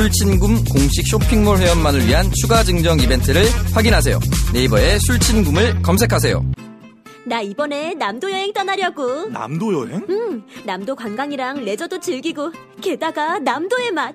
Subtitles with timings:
[0.00, 3.44] 술친굼 공식 쇼핑몰 회원만을 위한 추가 증정 이벤트를
[3.74, 4.18] 확인하세요.
[4.54, 6.42] 네이버에 술친굼을 검색하세요.
[7.26, 9.26] 나 이번에 남도 여행 떠나려고.
[9.28, 10.06] 남도 여행?
[10.08, 12.50] 응, 남도 관광이랑 레저도 즐기고,
[12.80, 14.14] 게다가 남도의 맛.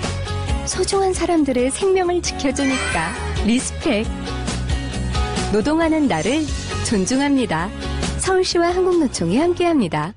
[0.71, 3.11] 소중한 사람들의 생명을 지켜주니까
[3.45, 4.07] respect.
[5.51, 6.45] 노동하는 나를
[6.87, 7.69] 존중합니다.
[8.19, 10.13] 서울시와 한국노총이 함께합니다.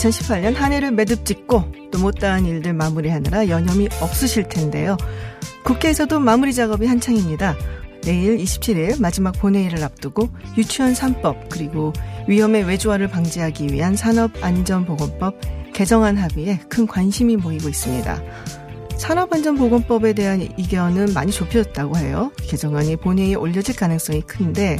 [0.00, 4.96] 2018년 한 해를 매듭 짓고 또 못다한 일들 마무리하느라 여념이 없으실 텐데요
[5.64, 7.54] 국회에서도 마무리 작업이 한창입니다
[8.02, 11.92] 내일 27일 마지막 본회의를 앞두고 유치원 3법 그리고
[12.28, 15.38] 위험의 외주화를 방지하기 위한 산업안전보건법
[15.74, 18.22] 개정안 합의에 큰 관심이 모이고 있습니다.
[18.96, 22.32] 산업안전보건법에 대한 이견은 많이 좁혀졌다고 해요.
[22.42, 24.76] 개정안이 본회의에 올려질 가능성이 큰데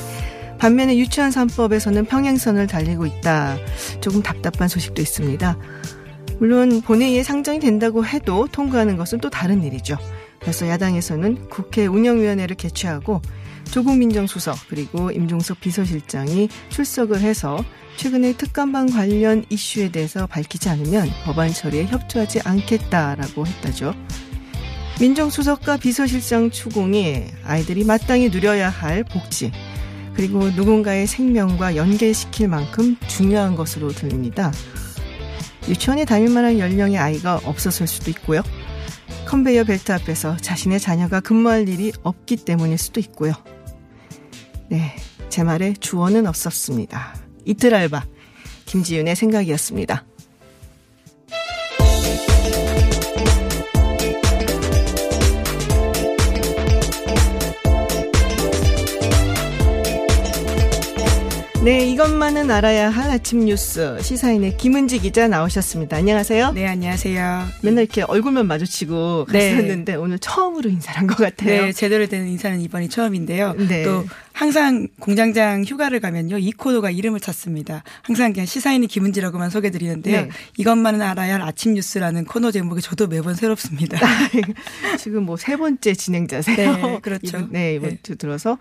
[0.61, 3.57] 반면에 유치원 3법에서는 평행선을 달리고 있다.
[4.03, 5.57] 조금 답답한 소식도 있습니다.
[6.39, 9.97] 물론 본회의에 상정이 된다고 해도 통과하는 것은 또 다른 일이죠.
[10.39, 13.23] 그래서 야당에서는 국회 운영위원회를 개최하고
[13.71, 17.65] 조국 민정수석 그리고 임종석 비서실장이 출석을 해서
[17.97, 23.95] 최근에 특감방 관련 이슈에 대해서 밝히지 않으면 법안 처리에 협조하지 않겠다라고 했다죠.
[25.01, 29.51] 민정수석과 비서실장 추궁이 아이들이 마땅히 누려야 할 복지
[30.21, 34.53] 그리고 누군가의 생명과 연계시킬 만큼 중요한 것으로 들립니다.
[35.67, 38.43] 유치원에 다닐 만한 연령의 아이가 없었을 수도 있고요.
[39.27, 43.33] 컨베이어 벨트 앞에서 자신의 자녀가 근무할 일이 없기 때문일 수도 있고요.
[44.69, 44.95] 네,
[45.31, 47.17] 제 말에 주어는 없었습니다.
[47.47, 48.05] 이틀 알바
[48.67, 50.05] 김지윤의 생각이었습니다.
[61.63, 65.95] 네, 이것만은 알아야 할 아침 뉴스 시사인의 김은지 기자 나오셨습니다.
[65.99, 66.53] 안녕하세요.
[66.53, 67.49] 네, 안녕하세요.
[67.63, 69.51] 맨날 이렇게 얼굴만 마주치고 네.
[69.55, 71.67] 갔었는데 오늘 처음으로 인사를 한것 같아요.
[71.67, 73.53] 네, 제대로 된 인사는 이번이 처음인데요.
[73.69, 73.83] 네.
[73.83, 76.39] 또 항상 공장장 휴가를 가면요.
[76.39, 77.83] 이 코너가 이름을 찾습니다.
[78.01, 80.23] 항상 그냥 시사인이 김은지라고만 소개드리는데요.
[80.23, 80.29] 네.
[80.57, 83.99] 이것만은 알아야 할 아침 뉴스라는 코너 제목이 저도 매번 새롭습니다.
[84.99, 86.73] 지금 뭐 세 번째 진행자세요.
[86.77, 87.37] 네, 그렇죠.
[87.37, 87.99] 이번, 네, 이번 네.
[88.03, 88.57] 주 들어서.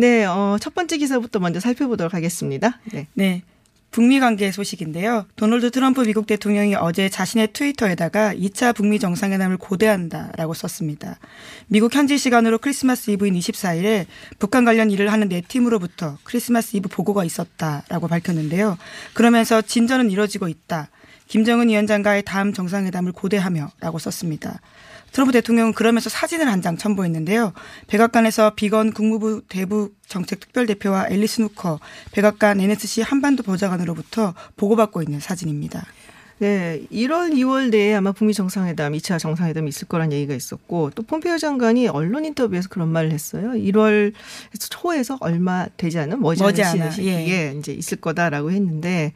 [0.00, 2.80] 네, 어, 첫 번째 기사부터 먼저 살펴보도록 하겠습니다.
[2.90, 3.06] 네.
[3.12, 3.42] 네.
[3.90, 5.26] 북미 관계 소식인데요.
[5.36, 11.18] 도널드 트럼프 미국 대통령이 어제 자신의 트위터에다가 2차 북미 정상회담을 고대한다라고 썼습니다.
[11.66, 14.06] 미국 현지 시간으로 크리스마스 이브인 24일에
[14.38, 18.78] 북한 관련 일을 하는 네 팀으로부터 크리스마스 이브 보고가 있었다라고 밝혔는데요.
[19.12, 20.88] 그러면서 진전은 이뤄지고 있다.
[21.26, 24.60] 김정은 위원장과의 다음 정상회담을 고대하며라고 썼습니다.
[25.12, 27.54] 트럼프 대통령은 그러면서 사진을 한 장 첨부했는데요.
[27.86, 31.80] 백악관에서 비건 국무부 대북 정책 특별대표와 앨리스 누커
[32.12, 35.86] 백악관 NSC 한반도 보좌관으로부터 보고받고 있는 사진입니다.
[36.40, 41.36] 네, 1월, 2월 내에 아마 북미 정상회담, 2차 정상회담이 있을 거란 얘기가 있었고 또 폼페이오
[41.38, 43.50] 장관이 언론 인터뷰에서 그런 말을 했어요.
[43.50, 44.12] 1월
[44.70, 47.54] 초에서 얼마 되지 않은 머지않은 시기에 예.
[47.58, 49.12] 이제 있을 거다라고 했는데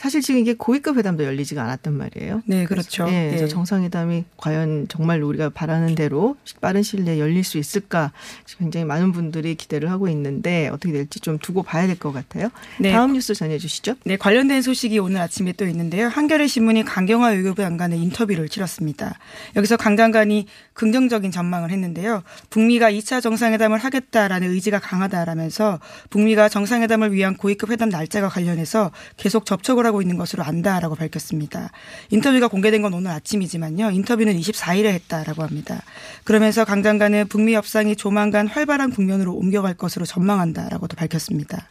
[0.00, 2.42] 사실 지금 이게 고위급 회담도 열리지가 않았단 말이에요.
[2.46, 3.06] 네, 그렇죠.
[3.10, 3.48] 예, 그래서 네.
[3.48, 8.10] 정상회담이 과연 정말 우리가 바라는 대로 빠른 시일 내에 열릴 수 있을까
[8.58, 12.48] 굉장히 많은 분들이 기대를 하고 있는데 어떻게 될지 좀 두고 봐야 될 것 같아요.
[12.78, 12.92] 네.
[12.92, 13.96] 다음 뉴스 전해주시죠.
[14.04, 16.08] 네, 관련된 소식이 오늘 아침에 또 있는데요.
[16.08, 19.18] 한겨레 신문이 강경화 외교부 장관의 인터뷰를 치렀습니다.
[19.54, 20.46] 여기서 강 장관이
[20.80, 22.22] 긍정적인 전망을 했는데요.
[22.48, 25.78] 북미가 2차 정상회담을 하겠다라는 의지가 강하다라면서
[26.08, 31.70] 북미가 정상회담을 위한 고위급 회담 날짜가 관련해서 계속 접촉을 하고 있는 것으로 안다라고 밝혔습니다.
[32.08, 33.90] 인터뷰가 공개된 건 오늘 아침이지만요.
[33.90, 35.82] 인터뷰는 24일에 했다라고 합니다.
[36.24, 41.68] 그러면서 강 장관은 북미 협상이 조만간 활발한 국면으로 옮겨갈 것으로 전망한다라고도 밝혔습니다.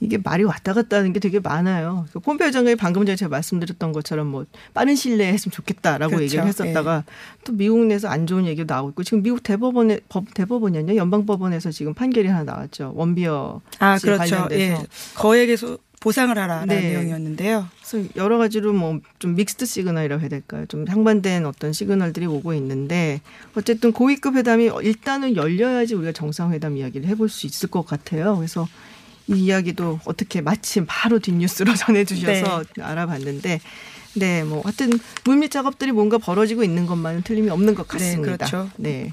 [0.00, 2.06] 이게 말이 왔다 갔다 하는 게 되게 많아요.
[2.12, 6.24] 그 폼페이오 장관이 방금 전에 제가 말씀드렸던 것처럼 뭐 빠른 시일 내에 했으면 좋겠다라고 그렇죠.
[6.24, 7.12] 얘기를 했었다가 네.
[7.44, 11.94] 또 미국 내에서 안 좋은 얘기도 나오고 있고 지금 미국 대법원에 법 대법원이요 연방법원에서 지금
[11.94, 12.92] 판결이 하나 나왔죠.
[12.94, 14.18] 원비어 아 그렇죠.
[14.18, 14.86] 관련돼서 예.
[15.16, 16.80] 거액의 소, 보상을 하라라는 네.
[16.92, 17.66] 내용이었는데요.
[17.82, 20.64] 그래서 여러 가지로 뭐 좀 mixed signal이라고 해야 될까요?
[20.66, 23.20] 좀 상반된 어떤 시그널들이 오고 있는데
[23.56, 28.36] 어쨌든 고위급 회담이 일단은 열려야지 우리가 정상회담 이야기를 해볼 수 있을 것 같아요.
[28.36, 28.68] 그래서
[29.28, 32.82] 이 이야기도 어떻게 마침 바로 뒷뉴스로 전해주셔서 네.
[32.82, 33.60] 알아봤는데
[34.14, 38.30] 네, 뭐 하여튼 물밑 작업들이 뭔가 벌어지고 있는 것만은 틀림이 없는 것 네, 같습니다.
[38.30, 38.70] 네, 그렇죠.
[38.76, 39.12] 네.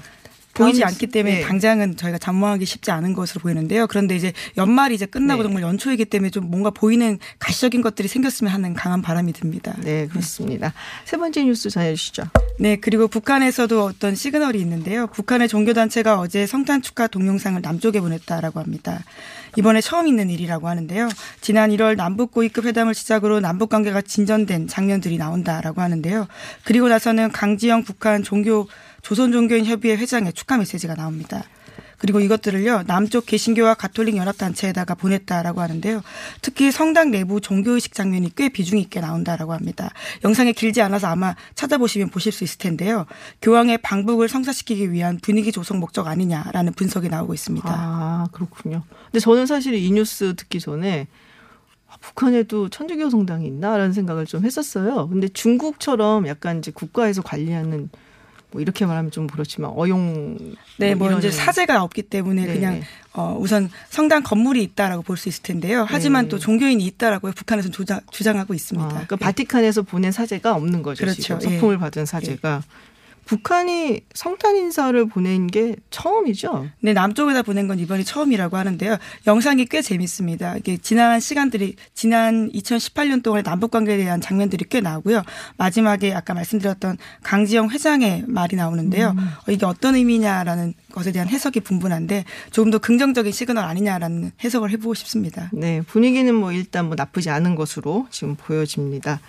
[0.56, 1.42] 보이지 않기 때문에 네.
[1.42, 3.86] 당장은 저희가 전망하기 쉽지 않은 것으로 보이는데요.
[3.86, 5.48] 그런데 이제 연말이 이제 끝나고 네.
[5.48, 9.74] 정말 연초이기 때문에 좀 뭔가 보이는 가시적인 것들이 생겼으면 하는 강한 바람이 듭니다.
[9.82, 10.72] 네, 그렇습니다.
[11.04, 12.24] 세 번째 뉴스 전해주시죠.
[12.58, 15.06] 네, 그리고 북한에서도 어떤 시그널이 있는데요.
[15.08, 19.04] 북한의 종교단체가 어제 성탄 축하 동영상을 남쪽에 보냈다라고 합니다.
[19.56, 21.08] 이번에 처음 있는 일이라고 하는데요.
[21.40, 26.28] 지난 1월 남북 고위급 회담을 시작으로 남북 관계가 진전된 장면들이 나온다라고 하는데요.
[26.64, 28.68] 그리고 나서는 강지영 북한 종교
[29.02, 31.44] 조선 종교인 협의회 회장의 축하 메시지가 나옵니다.
[31.98, 36.02] 그리고 이것들을요 남쪽 개신교와 가톨릭 연합단체에다가 보냈다라고 하는데요.
[36.42, 39.90] 특히 성당 내부 종교의식 장면이 꽤 비중 있게 나온다라고 합니다.
[40.24, 43.06] 영상이 길지 않아서 아마 찾아보시면 보실 수 있을 텐데요.
[43.42, 47.68] 교황의 방북을 성사시키기 위한 분위기 조성 목적 아니냐라는 분석이 나오고 있습니다.
[47.68, 48.82] 아 그렇군요.
[49.06, 51.06] 근데 저는 사실 이 뉴스 듣기 전에
[51.88, 55.08] 아, 북한에도 천주교 성당이 있나라는 생각을 좀 했었어요.
[55.08, 57.90] 근데 중국처럼 약간 이제 국가에서 관리하는
[58.56, 60.38] 뭐 이렇게 말하면 좀 그렇지만 어용
[60.78, 62.54] 네, 뭐, 뭐 이제 사제가 없기 때문에 네.
[62.54, 62.80] 그냥
[63.12, 65.84] 어 우선 성당 건물이 있다라고 볼 수 있을 텐데요.
[65.86, 66.28] 하지만 네.
[66.30, 68.86] 또 종교인이 있다라고 북한에서는 주장, 주장하고 있습니다.
[68.86, 69.24] 아, 그러니까 네.
[69.24, 71.04] 바티칸에서 보낸 사제가 없는 거죠.
[71.04, 71.38] 그렇죠.
[71.38, 71.78] 서품을 예.
[71.78, 72.62] 받은 사제가.
[73.26, 73.36] 예.
[73.36, 76.68] 북한이 성탄 인사를 보낸 게 처음이죠?
[76.80, 78.96] 네, 남쪽에다 보낸 건 이번이 처음이라고 하는데요.
[79.26, 80.56] 영상이 꽤 재밌습니다.
[80.56, 85.22] 이게 지난 시간들이 지난 2018년 동안의 남북 관계에 대한 장면들이 꽤 나오고요.
[85.56, 89.14] 마지막에 아까 말씀드렸던 강지영 회장의 말이 나오는데요.
[89.18, 89.18] 음.
[89.18, 94.94] 어, 이게 어떤 의미냐라는 것에 대한 해석이 분분한데 조금 더 긍정적인 시그널 아니냐라는 해석을 해보고
[94.94, 95.50] 싶습니다.
[95.52, 99.20] 네, 분위기는 뭐 일단 뭐 나쁘지 않은 것으로 지금 보여집니다.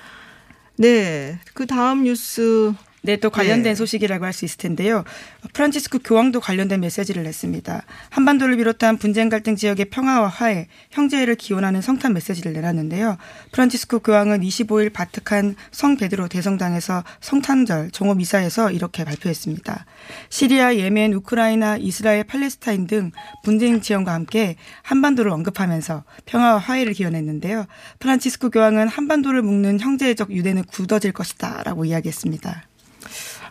[0.77, 2.73] 네, 그 다음 뉴스
[3.07, 3.75] 네, 또 관련된 네.
[3.75, 5.05] 소식이라고 할 수 있을 텐데요.
[5.53, 7.83] 프란치스코 교황도 관련된 메시지를 냈습니다.
[8.09, 13.17] 한반도를 비롯한 분쟁 갈등 지역의 평화와 화해, 형제를 기원하는 성탄 메시지를 내놨는데요.
[13.53, 19.85] 프란치스코 교황은 25일 바티칸 성 베드로 대성당에서 성탄절 정오 미사에서 이렇게 발표했습니다.
[20.29, 23.11] 시리아, 예멘, 우크라이나, 이스라엘, 팔레스타인 등
[23.43, 27.65] 분쟁 지역과 함께 한반도를 언급하면서 평화와 화해를 기원했는데요.
[27.99, 32.67] 프란치스코 교황은 한반도를 묶는 형제적 유대는 굳어질 것이다라고 이야기했습니다.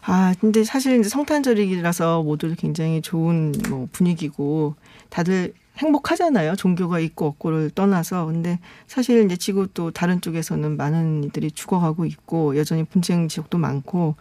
[0.09, 4.77] 아, 근데 사실 이제 성탄절이라서 모두 굉장히 좋은 뭐 분위기고
[5.11, 6.55] 다들 행복하잖아요.
[6.57, 8.27] 종교가 있고 없고를 떠나서.
[8.27, 14.15] 근데 사실 이제 지구 또 다른 쪽에서는 많은 이들이 죽어가고 있고 여전히 분쟁 지역도 많고.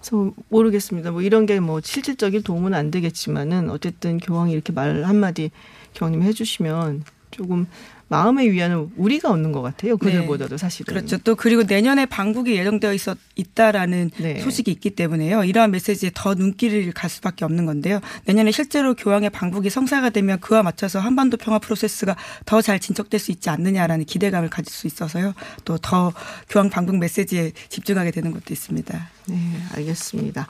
[0.00, 1.10] 그래서 모르겠습니다.
[1.10, 5.50] 뭐 이런 게 뭐 실질적인 도움은 안 되겠지만은 어쨌든 교황이 이렇게 말 한마디
[5.94, 7.66] 교황님 해주시면 조금
[8.14, 9.96] 마음의 위안은 우리가 얻는 것 같아요.
[9.96, 10.92] 그들보다도 사실은.
[10.94, 11.18] 그렇죠.
[11.18, 14.40] 또 그리고 내년에 방북이 예정되어 있었 있다라는 네.
[14.40, 15.44] 소식이 있기 때문에요.
[15.44, 18.00] 이러한 메시지에 더 눈길을 갈 수밖에 없는 건데요.
[18.24, 22.16] 내년에 실제로 교황의 방북이 성사가 되면 그와 맞춰서 한반도 평화 프로세스가
[22.46, 25.34] 더 잘 진척될 수 있지 않느냐라는 기대감을 가질 수 있어서요.
[25.64, 26.12] 또 더
[26.48, 29.10] 교황 방북 메시지에 집중하게 되는 것도 있습니다.
[29.28, 29.36] 네,
[29.74, 30.48] 알겠습니다.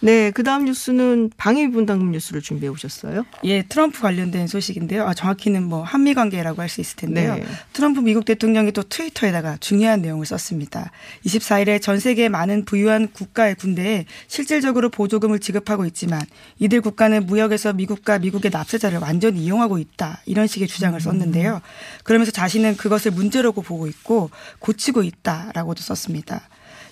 [0.00, 3.26] 네, 그 다음 뉴스는 방위 분담금 뉴스를 준비해 오셨어요?
[3.44, 5.04] 예, 트럼프 관련된 소식인데요.
[5.04, 7.34] 아, 정확히는 뭐 한미 관계라고 할 수 있을 텐데요.
[7.34, 7.44] 네.
[7.72, 10.92] 트럼프 미국 대통령이 또 트위터에다가 중요한 내용을 썼습니다.
[11.24, 16.20] 24일에 전 세계 많은 부유한 국가의 군대에 실질적으로 보조금을 지급하고 있지만
[16.58, 20.20] 이들 국가는 무역에서 미국과 미국의 납세자를 완전히 이용하고 있다.
[20.26, 21.62] 이런 식의 주장을 썼는데요.
[22.04, 26.42] 그러면서 자신은 그것을 문제라고 보고 있고 고치고 있다라고도 썼습니다.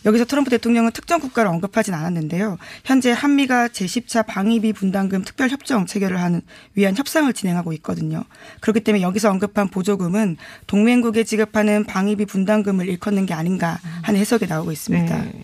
[0.06, 2.58] 여기서 트럼프 대통령은 특정 국가를 언급하진 않았는데요.
[2.84, 6.40] 현재 한미가 제10차 방위비 분담금 특별 협정 체결을 하는
[6.74, 8.24] 위한 협상을 진행하고 있거든요.
[8.60, 10.36] 그렇기 때문에 여기서 언급한 보조금은
[10.66, 15.18] 동맹국에 지급하는 방위비 분담금을 일컫는 게 아닌가 하는 해석이 나오고 있습니다.
[15.18, 15.42] 네.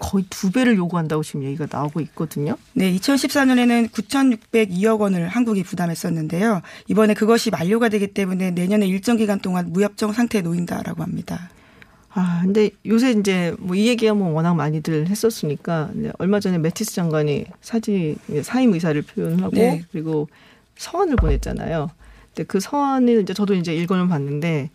[0.00, 2.56] 거의 두 배를 요구한다고 지금 얘기가 나오고 있거든요.
[2.72, 6.62] 네, 2014년에는 9,602억 원을 한국이 부담했었는데요.
[6.88, 11.50] 이번에 그것이 만료가 되기 때문에 내년에 일정 기간 동안 무협정 상태에 놓인다라고 합니다.
[12.12, 17.46] 아, 근데 요새 이제 뭐 이 얘기가 뭐 워낙 많이들 했었으니까 얼마 전에 매티스 장관이
[17.60, 19.84] 사지 사임 의사를 표현하고 네.
[19.92, 20.28] 그리고
[20.76, 21.90] 서한을 보냈잖아요.
[22.34, 24.70] 근데 그 서한을 이제 저도 이제 읽어는 봤는데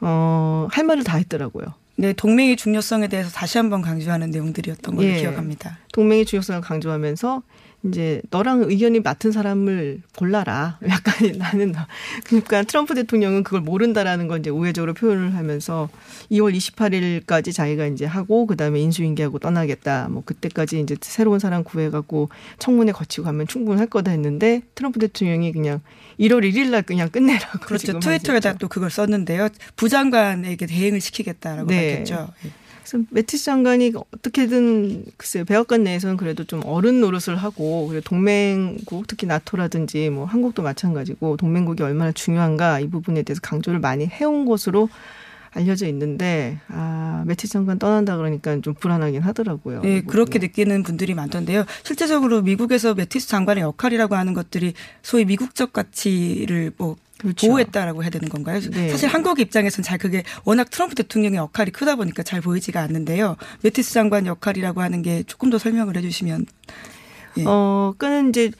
[0.00, 1.66] 어, 할 말을 다 했더라고요.
[1.96, 5.20] 네, 동맹의 중요성에 대해서 다시 한번 강조하는 내용들이었던 걸로 예.
[5.20, 5.78] 기억합니다.
[5.92, 7.42] 동맹의 중요성을 강조하면서
[7.84, 10.78] 이제 너랑 의견이 맞은 사람을 골라라.
[10.88, 11.74] 약간 나는
[12.24, 15.88] 그러니까 트럼프 대통령은 그걸 모른다라는 걸 이제 우회적으로 표현을 하면서
[16.30, 20.08] 2월 28일까지 자기가 이제 하고 그다음에 인수인계하고 떠나겠다.
[20.10, 25.52] 뭐 그때까지 이제 새로운 사람 구해 갖고 청문회 거치고 가면 충분할 거다 했는데 트럼프 대통령이
[25.52, 25.80] 그냥
[26.20, 27.98] 1월 1일 날 그냥 끝내라고 그렇죠.
[27.98, 28.54] 트위터에다.
[28.54, 29.48] 또 그걸 썼는데요.
[29.76, 32.04] 부장관에게 대행을 시키겠다라고 네.
[32.04, 32.28] 밝혔죠.
[32.82, 32.84] 예.
[32.84, 39.26] 그래서 매티스 장관이 어떻게든 글쎄요 백악관 내에서는 그래도 좀 어른 노릇을 하고 그리고 동맹국 특히
[39.26, 44.88] 나토라든지 뭐 한국도 마찬가지고 동맹국이 얼마나 중요한가 이 부분에 대해서 강조를 많이 해온 것으로
[45.54, 49.82] 알려져 있는데 아 매티스 장관 떠난다 그러니까 좀 불안하긴 하더라고요.
[49.82, 50.38] 네, 이 그렇게.
[50.38, 51.66] 느끼는 분들이 많던데요.
[51.82, 54.72] 실제적으로 미국에서 매티스 장관의 역할이라고 하는 것들이
[55.02, 57.46] 소위 미국적 가치를 뭐 그렇죠.
[57.46, 58.60] 보호했다라고 해야 되는 건가요?
[58.60, 58.90] 네.
[58.90, 63.36] 사실 한국 입장에서는 잘 그게 워낙 트럼프 대통령의 역할이 크다 보니까 잘 보이지가 않는데요.
[63.62, 66.46] 매티스 장관 역할이라고 하는 게 조금 더 설명을 해주시면.
[67.38, 67.44] 예.
[67.46, 68.50] 어, 그는 이제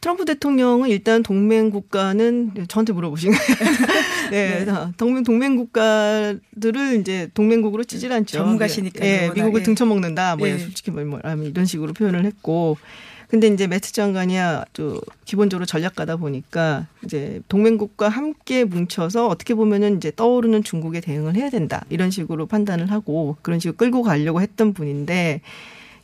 [0.00, 3.70] 트럼프 대통령은 일단 동맹 국가는 저한테 물어보신 거예요.
[4.30, 8.38] 네, 동맹 동맹 국가들을 이제 동맹국으로 치질 않죠.
[8.38, 9.34] 전문가시니까요, 예, 워낙.
[9.34, 9.64] 미국을 예.
[9.64, 10.36] 등쳐먹는다.
[10.36, 10.58] 뭐 예.
[10.58, 12.78] 솔직히 뭐, 뭐 이런 식으로 표현을 했고.
[13.30, 20.12] 근데 이제 매티스 장관이야 또 기본적으로 전략가다 보니까 이제 동맹국과 함께 뭉쳐서 어떻게 보면은 이제
[20.14, 25.42] 떠오르는 중국에 대응을 해야 된다 이런 식으로 판단을 하고 그런 식으로 끌고 가려고 했던 분인데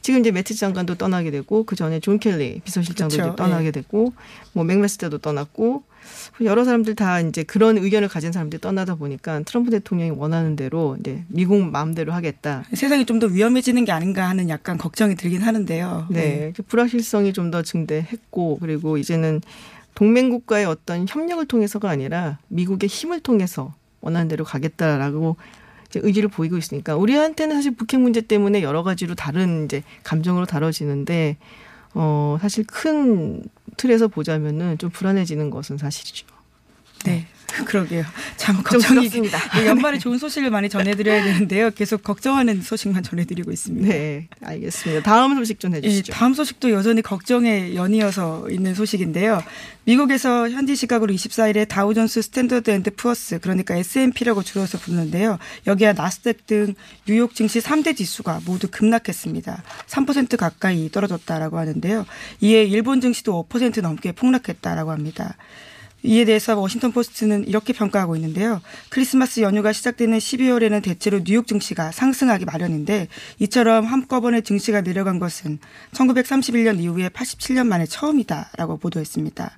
[0.02, 3.70] 지금 이제 매티스 장관도 떠나게 되고 그 전에 존 켈리 비서실장도 이제 떠나게 예.
[3.72, 4.12] 됐고
[4.52, 5.82] 뭐 맥메스터도 떠났고
[6.42, 11.24] 여러 사람들 다 이제 그런 의견을 가진 사람들이 떠나다 보니까 트럼프 대통령이 원하는 대로 이제
[11.28, 12.64] 미국 마음대로 하겠다.
[12.72, 16.06] 세상이 좀 더 위험해지는 게 아닌가 하는 약간 걱정이 들긴 하는데요.
[16.10, 19.40] 네, 불확실성이 좀 더 증대했고 그리고 이제는
[19.94, 23.72] 동맹국가의 어떤 협력을 통해서가 아니라 미국의 힘을 통해서
[24.02, 25.36] 원하는 대로 가겠다라고
[25.94, 31.38] 의지를 보이고 있으니까 우리한테는 사실 북핵 문제 때문에 여러 가지로 다른 이제 감정으로 다뤄지는데
[31.94, 33.42] 어 사실 큰
[33.76, 36.35] 틀에서 보자면은 좀 불안해지는 것은 사실이죠.
[37.04, 37.26] 네.
[37.64, 38.04] 그러게요.
[38.36, 39.38] 참 그렇습니다.
[39.54, 41.70] 네, 연말에 좋은 소식을 많이 전해드려야 되는데요.
[41.70, 43.88] 계속 걱정하는 소식만 전해드리고 있습니다.
[43.88, 45.02] 네, 알겠습니다.
[45.02, 46.12] 다음 소식 좀 예, 해주시죠.
[46.12, 49.42] 다음 소식도 여전히 걱정에 연이어서 있는 소식인데요.
[49.84, 55.38] 미국에서 현지 시각으로 24일에 다우존스 스탠더드 앤드 푸어스 그러니까 S&P라고 줄여서 부르는데요.
[55.66, 56.74] 여기와 나스닥 등
[57.06, 59.62] 뉴욕 증시 3대 지수가 모두 급락했습니다.
[59.86, 62.04] 3% 가까이 떨어졌다라고 하는데요.
[62.40, 65.36] 이에 일본 증시도 5% 넘게 폭락했다라고 합니다.
[66.06, 68.60] 이에 대해서 워싱턴 포스트는 이렇게 평가하고 있는데요.
[68.88, 73.08] 크리스마스 연휴가 시작되는 12월에는 대체로 뉴욕 증시가 상승하기 마련인데
[73.40, 75.58] 이처럼 한꺼번에 증시가 내려간 것은
[75.92, 79.56] 1931년 이후에 87년 만에 처음이다라고 보도했습니다.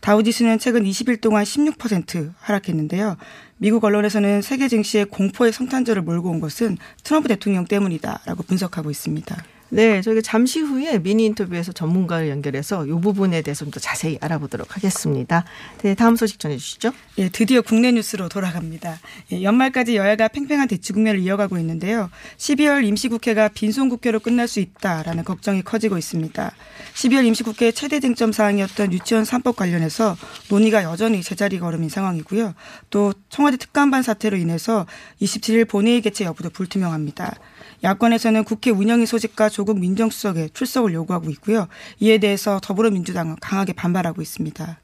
[0.00, 3.16] 다우지수는 최근 20일 동안 16% 하락했는데요.
[3.56, 9.55] 미국 언론에서는 세계 증시의 공포의 성탄절을 몰고 온 것은 트럼프 대통령 때문이다라고 분석하고 있습니다.
[9.68, 14.76] 네, 저희가 잠시 후에 미니 인터뷰에서 전문가를 연결해서 이 부분에 대해서 좀 더 자세히 알아보도록
[14.76, 15.44] 하겠습니다.
[15.82, 16.92] 네, 다음 소식 전해주시죠.
[17.18, 18.98] 예, 드디어 국내 뉴스로 돌아갑니다.
[19.32, 22.10] 예, 연말까지 여야가 팽팽한 대치 국면을 이어가고 있는데요.
[22.38, 26.52] 12월 임시국회가 빈손국회로 끝날 수 있다라는 걱정이 커지고 있습니다.
[26.94, 30.16] 12월 임시국회의 최대 쟁점 사항이었던 유치원 3법 관련해서
[30.48, 32.54] 논의가 여전히 제자리 걸음인 상황이고요.
[32.90, 34.86] 또 청와대 특감반 사태로 인해서
[35.20, 37.34] 27일 본회의 개최 여부도 불투명합니다.
[37.82, 41.68] 야권에서는 국회 운영위 소집과 조국 민정수석의 출석을 요구하고 있고요.
[42.00, 44.80] 이에 대해서 더불어민주당은 강하게 반발하고 있습니다.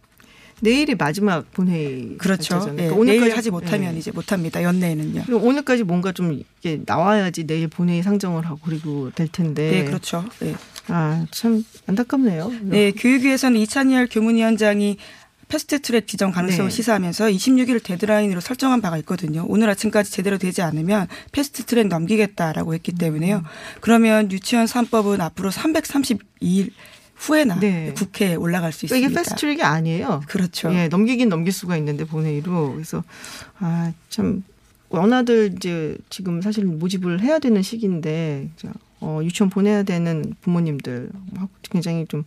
[0.63, 2.65] 내일이 마지막 본회의 그렇죠.
[2.69, 3.99] 예, 그러니까 오늘까지 하지 못하면 예.
[3.99, 4.63] 이제 못합니다.
[4.63, 5.25] 연내에는요.
[5.37, 9.71] 오늘까지 뭔가 좀 이게 나와야지 내일 본회의 상정을 하고 그리고 될 텐데.
[9.71, 10.25] 네, 그렇죠.
[10.39, 10.55] 네.
[10.87, 12.53] 아, 참 안타깝네요.
[12.63, 14.99] 네, 교육위에서는 이찬열 교문위원장이
[15.53, 16.75] 패스트트랙 지정 가능성을 네.
[16.75, 19.45] 시사하면서 26일 데드라인으로 설정한 바가 있거든요.
[19.49, 23.37] 오늘 아침까지 제대로 되지 않으면 패스트트랙 넘기겠다라고 했기 때문에요.
[23.39, 23.43] 음.
[23.83, 26.71] 그러면 유치원 3법은 앞으로 332일
[27.17, 27.93] 후에나 네.
[27.95, 28.97] 국회에 올라갈 수 그러니까 있습니다.
[28.97, 30.23] 이게 패스트트랙이 아니에요.
[30.27, 30.73] 그렇죠.
[30.75, 33.05] 예, 넘기긴 넘길 수가 있는데 본회의로 그래서
[33.59, 34.43] 아 참
[34.93, 41.11] 원아들 이제 지금 사실 모집을 해야 되는 시기인데 자, 어, 유치원 보내야 되는 부모님들
[41.71, 42.25] 굉장히 좀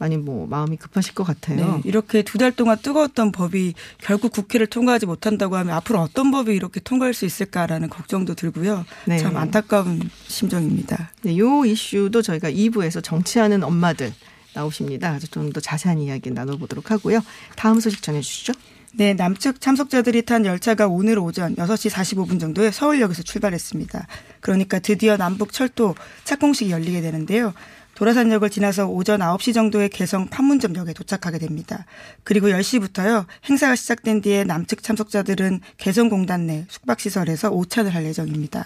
[0.00, 1.76] 많이 뭐 마음이 급하실 것 같아요.
[1.76, 6.54] 네, 이렇게 두 달 동안 뜨거웠던 법이 결국 국회를 통과하지 못한다고 하면 앞으로 어떤 법이
[6.54, 8.86] 이렇게 통과할 수 있을까라는 걱정도 들고요.
[9.04, 9.18] 네.
[9.18, 11.10] 참 안타까운 심정입니다.
[11.22, 14.12] 네, 요 이슈도 저희가 2부에서 정치하는 엄마들
[14.54, 15.10] 나오십니다.
[15.10, 17.20] 아주 좀 더 자세한 이야기 나눠보도록 하고요.
[17.56, 18.54] 다음 소식 전해주시죠.
[18.92, 24.06] 네, 남측 참석자들이 탄 열차가 오늘 오전 6시 45분 정도에 서울역에서 출발했습니다.
[24.40, 27.52] 그러니까 드디어 남북 철도 착공식이 열리게 되는데요.
[28.00, 31.84] 도라산역을 지나서 오전 9시 정도에 개성 판문점역에 도착하게 됩니다.
[32.24, 33.26] 그리고 10시부터요.
[33.44, 38.64] 행사가 시작된 뒤에 남측 참석자들은 개성공단 내 숙박시설에서 오찬을 할 예정입니다.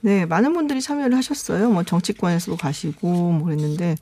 [0.00, 1.68] 네, 많은 분들이 참여를 하셨어요.
[1.68, 3.96] 뭐 정치권에서도 가시고 뭐 그랬는데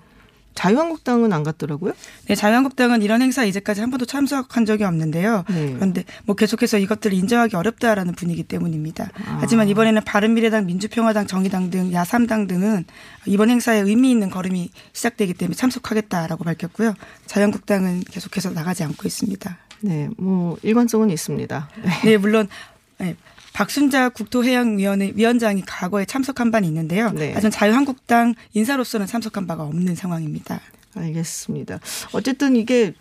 [0.55, 1.93] 자유한국당은 안 갔더라고요.
[2.27, 5.45] 네, 자유한국당은 이런 행사에 이제까지 한 번도 참석한 적이 없는데요.
[5.49, 5.73] 네.
[5.75, 9.11] 그런데 뭐 계속해서 이것들을 인정하기 어렵다라는 분위기 때문입니다.
[9.27, 9.39] 아.
[9.41, 12.85] 하지만 이번에는 바른미래당, 민주평화당, 정의당 등 야3당 등은
[13.27, 16.95] 이번 행사에 의미 있는 걸음이 시작되기 때문에 참석하겠다라고 밝혔고요.
[17.27, 19.57] 자유한국당은 계속해서 나가지 않고 있습니다.
[19.83, 21.69] 네, 뭐 일관성은 있습니다.
[22.05, 22.49] 네, 물론
[22.99, 23.17] 네,
[23.53, 27.11] 박순자 국토해양위원회 위원장이 과거에 참석한 바는 있는데요.
[27.11, 27.33] 네.
[27.35, 30.61] 하지만 자유한국당 인사로서는 참석한 바가 없는 상황입니다.
[30.95, 31.81] 알겠습니다.
[32.13, 32.95] 어쨌든 이게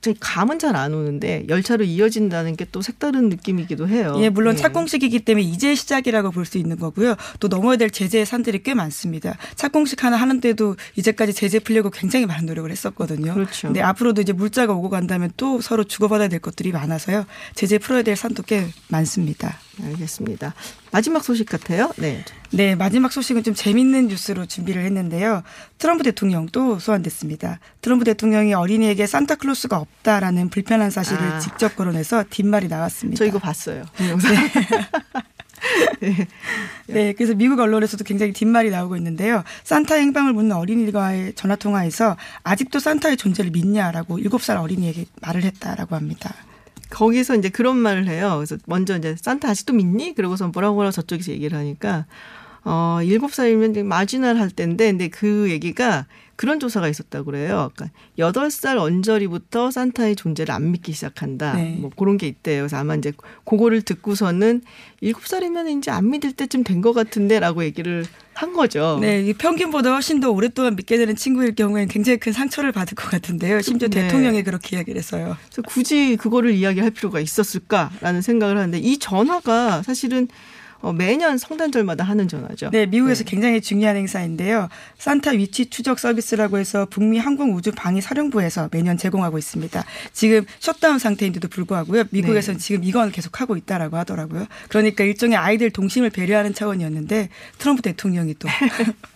[0.00, 4.16] 제 감은 잘 안 오는데 열차로 이어진다는 게 또 색다른 느낌이기도 해요.
[4.18, 4.56] 예, 물론 예.
[4.58, 7.14] 착공식이기 때문에 이제 시작이라고 볼 수 있는 거고요.
[7.38, 9.36] 또 넘어야 될 제재의 산들이 꽤 많습니다.
[9.54, 13.34] 착공식 하나 하는데도 이제까지 제재 풀려고 굉장히 많은 노력을 했었거든요.
[13.34, 13.68] 그렇죠.
[13.68, 17.26] 근데 앞으로도 이제 물자가 오고 간다면 또 서로 주고받아야 될 것들이 많아서요.
[17.54, 19.56] 제재 풀어야 될 산도 꽤 많습니다.
[19.82, 20.54] 알겠습니다.
[20.90, 21.92] 마지막 소식 같아요.
[21.96, 22.24] 네.
[22.50, 25.42] 네, 마지막 소식은 좀 재밌는 뉴스로 준비를 했는데요.
[25.78, 27.58] 트럼프 대통령도 소환됐습니다.
[27.80, 31.40] 트럼프 대통령이 어린이에게 산타클로스가 없다라는 불편한 사실을 아.
[31.40, 33.18] 직접 거론해서 뒷말이 나왔습니다.
[33.18, 33.84] 저 이거 봤어요.
[33.96, 34.34] 그 영상.
[36.86, 39.42] 네, 그래서 미국 언론에서도 굉장히 뒷말이 나오고 있는데요.
[39.64, 46.34] 산타 행방을 묻는 어린이와의 전화 통화에서 아직도 산타의 존재를 믿냐라고 7살 어린이에게 말을 했다라고 합니다.
[46.90, 48.34] 거기서 이제 그런 말을 해요.
[48.36, 50.14] 그래서 먼저 이제 산타 아직도 믿니?
[50.14, 52.06] 그러고서 뭐라고 뭐라고 저쪽에서 얘기를 하니까
[52.64, 57.70] 어, 7살이면 마지날 할 때인데 근데 그 얘기가 그런 조사가 있었다고 그래요.
[57.74, 61.54] 그러니까 8살 언저리부터 산타의 존재를 안 믿기 시작한다.
[61.54, 61.76] 네.
[61.78, 62.62] 뭐 그런 게 있대요.
[62.62, 63.12] 그래서 아마 이제
[63.44, 64.62] 그거를 듣고서는
[65.02, 68.98] 7살이면 이제 안 믿을 때쯤 된 것 같은데라고 얘기를 한 거죠.
[69.00, 73.10] 네, 이 평균보다 훨씬 더 오랫동안 믿게 되는 친구일 경우에는 굉장히 큰 상처를 받을 것
[73.10, 73.60] 같은데요.
[73.60, 74.02] 심지어 네.
[74.02, 75.36] 대통령이 그렇게 이야기를 했어요.
[75.46, 80.28] 그래서 굳이 그거를 이야기할 필요가 있었을까라는 생각을 하는데 이 전화가 사실은 어,
[80.92, 82.70] 매년 성탄절마다 하는 전화죠.
[82.70, 84.68] 네, 미국에서 굉장히 중요한 행사인데요.
[84.98, 89.84] 산타 위치 추적 서비스라고 해서 북미 항공우주 방위 사령부에서 매년 제공하고 있습니다.
[90.12, 92.04] 지금 셧다운 상태인데도 불구하고요.
[92.10, 92.64] 미국에서는 네.
[92.64, 94.46] 지금 이건 계속 하고 있다라고 하더라고요.
[94.68, 98.48] 그러니까 일종의 아이들 동심을 배려하는 차원이었는데 트럼프 대통령이 또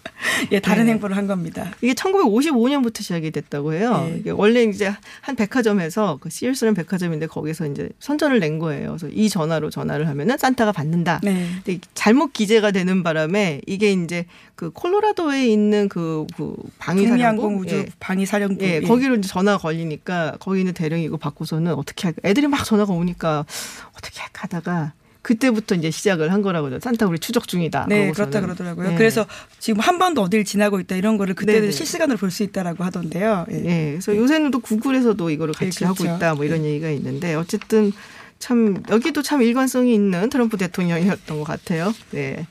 [0.52, 0.92] 예, 다른 네.
[0.92, 1.72] 행보를 한 겁니다.
[1.82, 4.06] 이게 1955년부터 시작이 됐다고 해요.
[4.08, 4.18] 네.
[4.18, 8.88] 이게 원래 이제 한 백화점에서 그 시얼스라는 백화점인데 거기서 이제 선전을 낸 거예요.
[8.88, 11.20] 그래서 이 전화로 전화를 하면은 산타가 받는다.
[11.22, 11.46] 네.
[11.64, 17.86] 근데 잘못 기재가 되는 바람에 이게 이제 그 콜로라도에 있는 그, 그 방위사령부 북미항공우주 예.
[18.00, 18.80] 방위 사령부 예, 예.
[18.80, 22.20] 거기로 이제 전화가 걸리니까 거기 있는 대령이 이거 받고서는 어떻게 할까.
[22.24, 23.44] 애들이 막 전화가 오니까
[23.92, 24.92] 어떻게 할까 하다가
[25.28, 27.84] 그때부터 이제 시작을 한 거라고 요 산타 우리 추적 중이다.
[27.86, 28.10] 네.
[28.12, 28.92] 그렇다 그러더라고요.
[28.92, 28.96] 예.
[28.96, 29.26] 그래서
[29.58, 31.70] 지금 한 번도 어딜 지나고 있다 이런 거를 그때 네네.
[31.70, 33.44] 실시간으로 볼 수 있다라고 하던데요.
[33.50, 33.56] 예.
[33.56, 36.16] 예, 그래서 요새는 또 구글에서도 이거를 같이 네, 하고 그렇죠.
[36.16, 37.92] 있다 뭐 이런 얘기가 있는데 어쨌든
[38.38, 41.92] 참 여기도 참 일관성이 있는 트럼프 대통령이었던 것 같아요.
[42.12, 42.46] 네.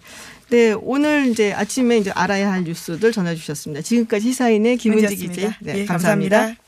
[0.49, 3.81] 네, 오늘 이제 아침에 이제 알아야 할 뉴스들 전해 주셨습니다.
[3.81, 5.55] 지금까지 시사인의 김은지 기자.
[5.61, 6.37] 네, 감사합니다.
[6.37, 6.66] 감사합니다.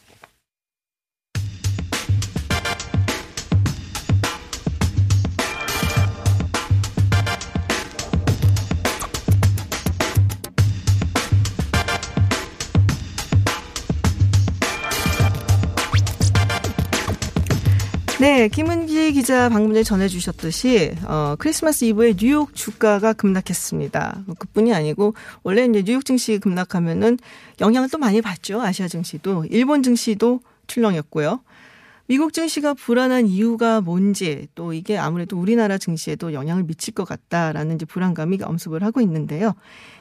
[18.20, 24.26] 네, 김은지 기자 방금 전에 전해주셨듯이 어, 크리스마스 이브에 뉴욕 주가가 급락했습니다.
[24.38, 27.18] 그뿐이 아니고 원래 이제 뉴욕 증시 급락하면은
[27.62, 28.62] 영향을 또 많이 받죠.
[28.62, 31.40] 아시아 증시도 일본 증시도 출렁였고요.
[32.08, 37.86] 미국 증시가 불안한 이유가 뭔지 또 이게 아무래도 우리나라 증시에도 영향을 미칠 것 같다라는 이제
[37.86, 39.54] 불안감이 엄습을 하고 있는데요.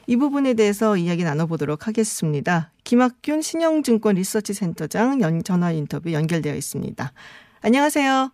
[0.09, 2.73] 이 부분에 대해서 이야기 나눠보도록 하겠습니다.
[2.83, 7.13] 김학균 신영증권 리서치 센터장 연, 전화 인터뷰 연결되어 있습니다.
[7.62, 8.31] 안녕하세요.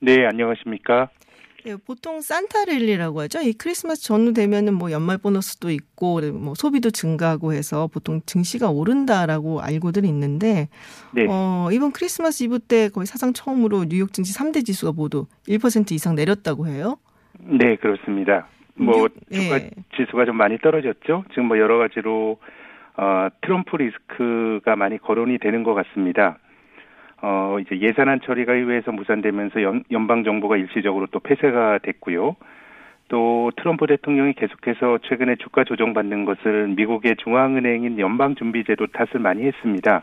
[0.00, 1.08] 네, 안녕하십니까.
[1.64, 3.40] 네, 보통 산타랠리라고 하죠.
[3.40, 9.60] 이 크리스마스 전후 되면은 뭐 연말 보너스도 있고 뭐 소비도 증가하고 해서 보통 증시가 오른다라고
[9.60, 10.68] 알고들 있는데
[11.12, 11.26] 네.
[11.28, 16.14] 어, 이번 크리스마스 이브 때 거의 사상 처음으로 뉴욕 증시 3대 지수가 모두 1% 이상
[16.14, 16.98] 내렸다고 해요.
[17.40, 18.48] 네, 그렇습니다.
[18.74, 19.70] 뭐 주가 네.
[19.96, 21.24] 지수가 좀 많이 떨어졌죠.
[21.30, 22.38] 지금 뭐 여러 가지로
[22.96, 26.38] 어, 트럼프 리스크가 많이 거론이 되는 것 같습니다.
[27.22, 32.36] 어, 이제 예산안 처리가 의회에서 무산되면서 연, 연방 정부가 일시적으로 또 폐쇄가 됐고요.
[33.08, 40.02] 또 트럼프 대통령이 계속해서 최근에 주가 조정받는 것을 미국의 중앙은행인 연방준비제도 탓을 많이 했습니다.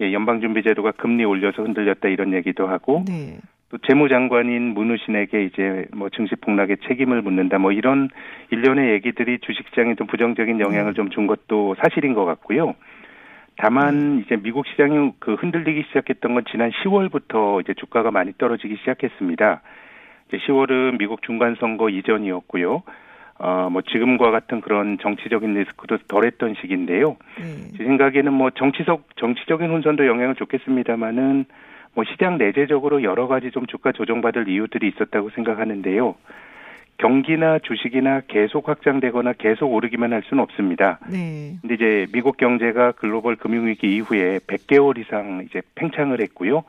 [0.00, 3.38] 예, 연방준비제도가 금리 올려서 흔들렸다 이런 얘기도 하고 네.
[3.70, 8.08] 또 재무장관인 문우신에게 이제 뭐 증시 폭락의 책임을 묻는다 뭐 이런
[8.50, 10.96] 일련의 얘기들이 주식시장에 좀 부정적인 영향을 네.
[10.96, 12.74] 좀준 것도 사실인 것 같고요.
[13.56, 19.62] 다만 이제 미국 시장이 그 흔들리기 시작했던 건 지난 10월부터 이제 주가가 많이 떨어지기 시작했습니다.
[20.28, 22.82] 이제 10월은 미국 중간 선거 이전이었고요.
[23.38, 27.16] 어, 뭐 지금과 같은 그런 정치적인 리스크도 덜했던 시기인데요.
[27.38, 27.76] 네.
[27.76, 31.44] 제 생각에는 뭐 정치적 정치적인 혼선도 영향을 줬겠습니다만은
[31.94, 36.14] 뭐 시장 내재적으로 여러 가지 좀 주가 조정받을 이유들이 있었다고 생각하는데요.
[36.98, 40.98] 경기나 주식이나 계속 확장되거나 계속 오르기만 할 수는 없습니다.
[41.10, 41.56] 네.
[41.60, 46.64] 근데 이제 미국 경제가 글로벌 금융위기 이후에 100개월 이상 이제 팽창을 했고요.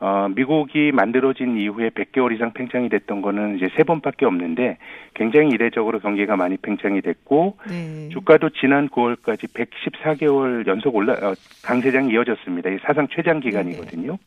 [0.00, 4.78] 어, 미국이 만들어진 이후에 100개월 이상 팽창이 됐던 거는 이제 세 번밖에 없는데
[5.14, 8.08] 굉장히 이례적으로 경기가 많이 팽창이 됐고 네.
[8.10, 11.34] 주가도 지난 9월까지 114개월 연속 올라 어,
[11.64, 12.70] 강세장이 이어졌습니다.
[12.70, 14.12] 이 사상 최장 기간이거든요.
[14.12, 14.18] 네.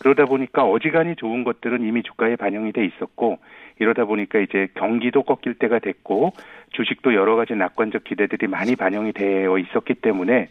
[0.00, 3.38] 그러다 보니까 어지간히 좋은 것들은 이미 주가에 반영이 돼 있었고
[3.78, 6.32] 이러다 보니까 이제 경기도 꺾일 때가 됐고
[6.70, 10.48] 주식도 여러 가지 낙관적 기대들이 많이 반영이 되어 있었기 때문에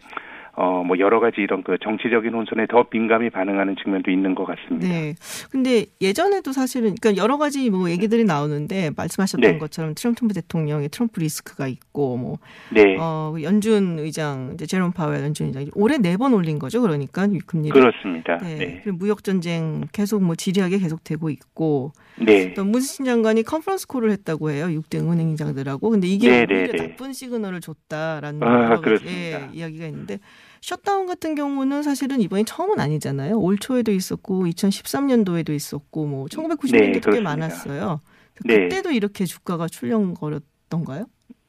[0.56, 4.88] 어, 뭐 여러 가지 이런 그 정치적인 혼선에 더 민감히 반응하는 측면도 있는 것 같습니다.
[4.88, 5.14] 네.
[5.50, 9.58] 근데 예전에도 사실은 그러니까 여러 가지 뭐 얘기들이 나오는데 말씀하셨던 네.
[9.58, 12.38] 것처럼 트럼프 대통령의 트럼프 리스크가 있고 뭐
[12.72, 12.96] 네.
[13.00, 16.80] 어, 연준 의장 이제 제롬 파웰 연준 의장 올해 네 번 올린 거죠.
[16.80, 18.38] 그러니까 금리를 그렇습니다.
[18.38, 18.82] 네.
[18.84, 18.90] 네.
[18.92, 22.54] 무역 전쟁 계속 뭐 지리하게 계속되고 있고 네.
[22.54, 24.66] 또 문신 장관이 컨퍼런스 콜을 했다고 해요.
[24.66, 25.90] 6대 은행장들하고.
[25.90, 26.88] 근데 이게 네, 네 오히려 네.
[26.88, 30.18] 나쁜 시그널을 줬다라는 아, 예, 이야기가 있는데
[30.64, 33.38] 셔다운 같은 경우는 사실은 이번이 처음은 아니잖아요.
[33.38, 38.00] 올 초에도 있었고 2013년도에도 있었고 뭐 1990년대도 꽤 많았어요.
[38.34, 41.04] 그때도 이렇게 주가가 출렁거렸던가요?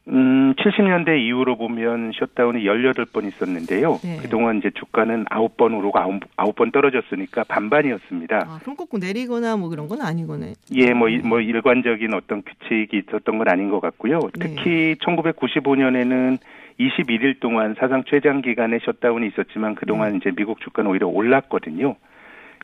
[0.10, 4.00] 음, 70년대 이후로 보면 셧다운이 18번 있었는데요.
[4.04, 4.18] 네.
[4.22, 5.94] 그동안 이제 주가는 9번 오르고
[6.36, 8.36] 9, 번 떨어졌으니까 반반이었습니다.
[8.46, 10.56] 아, 그럼 꼭 내리거나 뭐 그런 건 아니거네.
[10.76, 14.20] 예, 뭐, 뭐 일관적인 어떤 규칙이 있었던 건 아닌 것 같고요.
[14.34, 14.96] 특히 네.
[14.96, 16.38] 1995년에는
[16.80, 20.18] 21일 동안 사상 최장 기간의 셧다운이 있었지만 그동안 네.
[20.18, 21.96] 이제 미국 주가는 오히려 올랐거든요.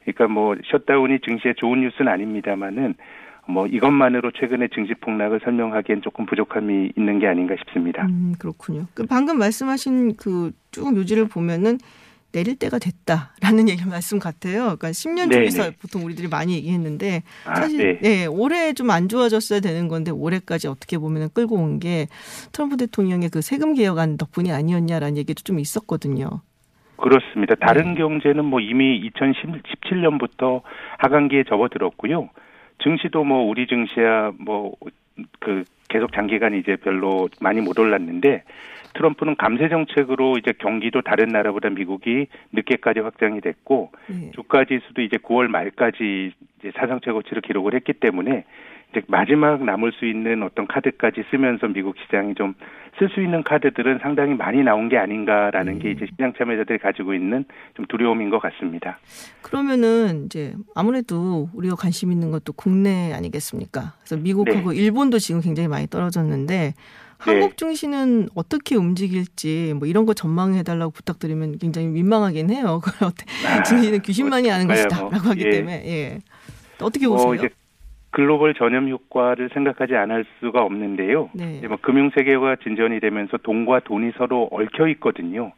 [0.01, 2.95] 그러니까 뭐 셧다운이 증시에 좋은 뉴스는 아닙니다만은
[3.47, 8.05] 뭐 이것만으로 최근의 증시 폭락을 설명하기엔 조금 부족함이 있는 게 아닌가 싶습니다.
[8.05, 8.85] 음, 그렇군요.
[8.93, 11.77] 그 방금 말씀하신 그 쭉 묘지를 보면은
[12.31, 14.77] 내릴 때가 됐다라는 얘기 말씀 같아요.
[14.77, 15.71] 그러니까 10년 중에서.
[15.81, 17.99] 보통 우리들이 많이 얘기했는데 아, 사실 아, 네.
[18.01, 22.07] 네, 올해 좀 안 좋아졌어야 되는 건데 올해까지 어떻게 보면 끌고 온 게
[22.51, 26.41] 트럼프 대통령의 그 세금 개혁안 덕분이 아니었냐라는 얘기도 좀 있었거든요.
[26.97, 27.55] 그렇습니다.
[27.55, 27.99] 다른 네.
[28.01, 30.61] 경제는 뭐 이미 2017년부터
[30.99, 32.29] 하강기에 접어들었고요.
[32.83, 34.73] 증시도 뭐 우리 증시야 뭐
[35.39, 38.43] 그 계속 장기간 이제 별로 많이 못 올랐는데
[38.93, 44.31] 트럼프는 감세 정책으로 이제 경기도 다른 나라보다 미국이 늦게까지 확장이 됐고 네.
[44.33, 48.45] 주가 지수도 이제 9월 말까지 이제 사상 최고치를 기록을 했기 때문에
[48.91, 52.53] 이제 마지막 남을 수 있는 어떤 카드까지 쓰면서 미국 시장이 좀
[52.99, 55.79] 쓸 수 있는 카드들은 상당히 많이 나온 게 아닌가라는 음.
[55.79, 58.99] 게 이제 시장 참여자들이 가지고 있는 좀 두려움인 것 같습니다.
[59.41, 63.93] 그러면은 이제 아무래도 우리가 관심 있는 것도 국내 아니겠습니까?
[63.99, 64.77] 그래서 미국하고 네.
[64.77, 66.73] 일본도 지금 굉장히 많이 떨어졌는데
[67.21, 72.81] 한국 증시는 어떻게 움직일지 뭐 이런 거 전망해달라고 부탁드리면 굉장히 민망하긴 해요.
[73.01, 73.25] 어때
[73.65, 75.49] 증시는 귀신만이 아는 뭐, 것이다라고 하기 예.
[75.51, 76.19] 때문에 예.
[76.81, 77.33] 어떻게 뭐 보세요?
[77.35, 77.49] 이제
[78.09, 81.29] 글로벌 전염 효과를 생각하지 않을 수가 없는데요.
[81.33, 81.61] 네.
[81.67, 85.53] 뭐 금융 세계가 진전이 되면서 돈과 돈이 서로 얽혀 있거든요.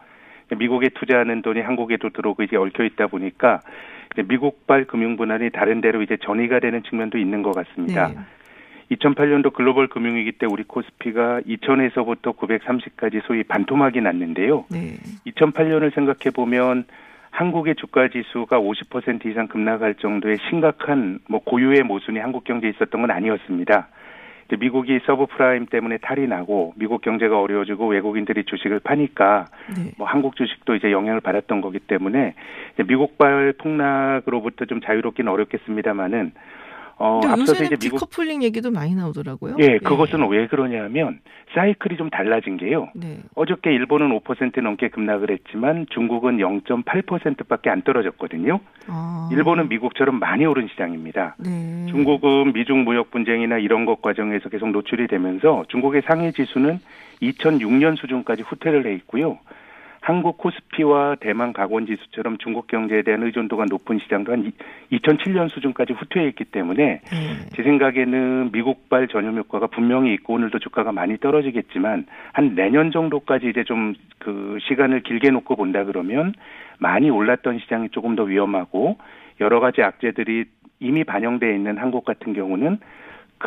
[0.55, 3.61] 미국에 투자하는 돈이 한국에도 들어오고 이제 얽혀 있다 보니까
[4.27, 8.09] 미국발 금융 분할이 다른 데로 이제 전이가 되는 측면도 있는 것 같습니다.
[8.09, 8.15] 네.
[8.95, 14.65] 2008년도 글로벌 금융위기 때 우리 코스피가 2000에서부터 930까지 소위 반토막이 났는데요.
[14.69, 14.97] 네.
[15.27, 16.85] 2008년을 생각해 보면
[17.31, 23.11] 한국의 주가 지수가 50% 이상 급락할 정도의 심각한 뭐 고유의 모순이 한국 경제에 있었던 건
[23.11, 23.87] 아니었습니다.
[24.59, 29.91] 미국이 서브프라임 때문에 탈이 나고 미국 경제가 어려워지고 외국인들이 주식을 파니까 네.
[29.97, 32.35] 뭐 한국 주식도 이제 영향을 받았던 거기 때문에
[32.85, 36.33] 미국발 폭락으로부터 좀 자유롭기는 어렵겠습니다만은
[37.03, 39.57] 어 앞서서 이제 미국 디커플링 얘기도 많이 나오더라고요.
[39.59, 41.19] 예, 그것은 왜 그러냐면
[41.53, 42.87] 사이클이 좀 달라진 게요.
[42.95, 43.19] 네.
[43.35, 48.61] 어저께 일본은 5% 넘게 급락을 했지만 중국은 0.8%밖에 안 떨어졌거든요.
[48.87, 49.29] 아.
[49.33, 51.35] 일본은 미국처럼 많이 오른 시장입니다.
[51.39, 51.87] 네.
[51.89, 56.79] 중국은 미중 무역 분쟁이나 이런 것 과정에서 계속 노출이 되면서 중국의 상해 지수는
[57.21, 59.39] 2006년 수준까지 후퇴를 해 있고요.
[60.05, 64.51] 한국 코스피와 대만 가권 지수처럼 중국 경제에 대한 의존도가 높은 시장도 한
[64.91, 66.99] 2007년 수준까지 후퇴해 있기 때문에
[67.55, 73.63] 제 생각에는 미국발 전염 효과가 분명히 있고 오늘도 주가가 많이 떨어지겠지만 한 내년 정도까지 이제
[73.63, 76.33] 좀 그 시간을 길게 놓고 본다 그러면
[76.79, 78.97] 많이 올랐던 시장이 조금 더 위험하고
[79.41, 80.45] 여러 가지 악재들이
[80.79, 82.79] 이미 반영돼 있는 한국 같은 경우는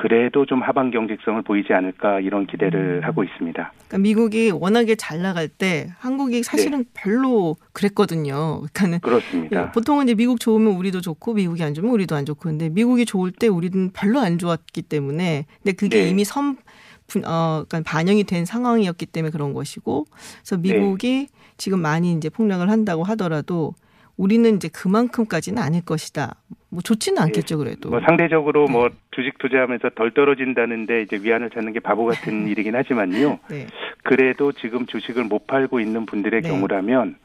[0.03, 3.73] 그래도 좀 하반 경직성을 보이지 않을까 이런 기대를 하고 있습니다.
[3.73, 8.61] 그러니까 미국이 워낙에 잘 나갈 때 한국이 사실은 별로 그랬거든요.
[8.75, 9.63] 그러니까는 그렇습니다.
[9.63, 13.07] 예, 보통은 이제 미국 좋으면 우리도 좋고 미국이 안 좋으면 우리도 안 좋고 근데 미국이
[13.07, 16.11] 좋을 때 우리는 별로 안 좋았기 때문에 근데 그게 네.
[16.11, 16.59] 이미 선
[17.07, 20.05] 분- 어, 그러니까 반영이 된 상황이었기 때문에 그런 것이고
[20.43, 23.73] 그래서 미국이 지금 많이 이제 폭락을 한다고 하더라도
[24.17, 26.37] 우리는 이제 그만큼까지는 아닐 것이다.
[26.71, 27.91] 뭐 좋지는 않겠죠 그래도.
[27.91, 33.39] 뭐 상대적으로 뭐 주식 투자하면서 덜 떨어진다는데 이제 위안을 찾는 게 바보 같은 일이긴 하지만요.
[33.51, 33.67] 네.
[34.05, 36.49] 그래도 지금 주식을 못 팔고 있는 분들의 네.
[36.49, 37.17] 경우라면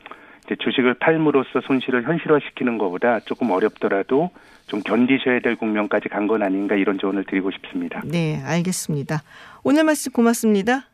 [0.46, 4.32] 이제 주식을 팔므로써 손실을 현실화시키는 것보다 조금 어렵더라도
[4.68, 8.02] 좀 견디셔야 될 국면까지 간 건 아닌가 이런 조언을 드리고 싶습니다.
[8.06, 9.22] 네, 알겠습니다.
[9.64, 10.86] 오늘 말씀 고맙습니다.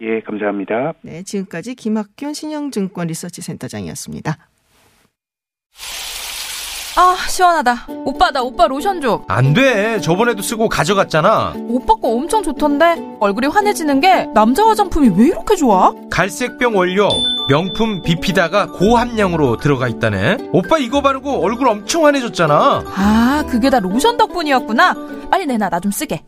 [0.00, 0.94] 예, 감사합니다.
[1.02, 4.36] 네, 지금까지 김학균 신영증권 리서치 센터장이었습니다.
[6.96, 7.86] 아 시원하다.
[8.04, 9.22] 오빠 나 오빠 로션 좀.
[9.28, 10.00] 안 돼.
[10.00, 11.54] 저번에도 쓰고 가져갔잖아.
[11.68, 15.92] 오빠 거 엄청 좋던데 얼굴이 환해지는 게 남자 화장품이 왜 이렇게 좋아?
[16.10, 17.08] 갈색병 원료,
[17.48, 20.38] 명품 비피다가 고함량으로 들어가 있다네.
[20.52, 22.82] 오빠 이거 바르고 얼굴 엄청 환해졌잖아.
[22.96, 24.94] 아 그게 다 로션 덕분이었구나.
[25.30, 26.20] 빨리 내놔 나 좀 쓰게.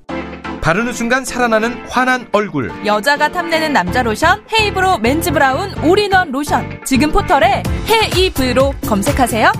[0.62, 2.70] 바르는 순간 살아나는 환한 얼굴.
[2.85, 6.83] 여자가 탐내는 남자 로션 헤이브로 맨즈 브라운 올인원 로션.
[6.85, 9.53] 지금 포털에 헤이브로 검색하세요.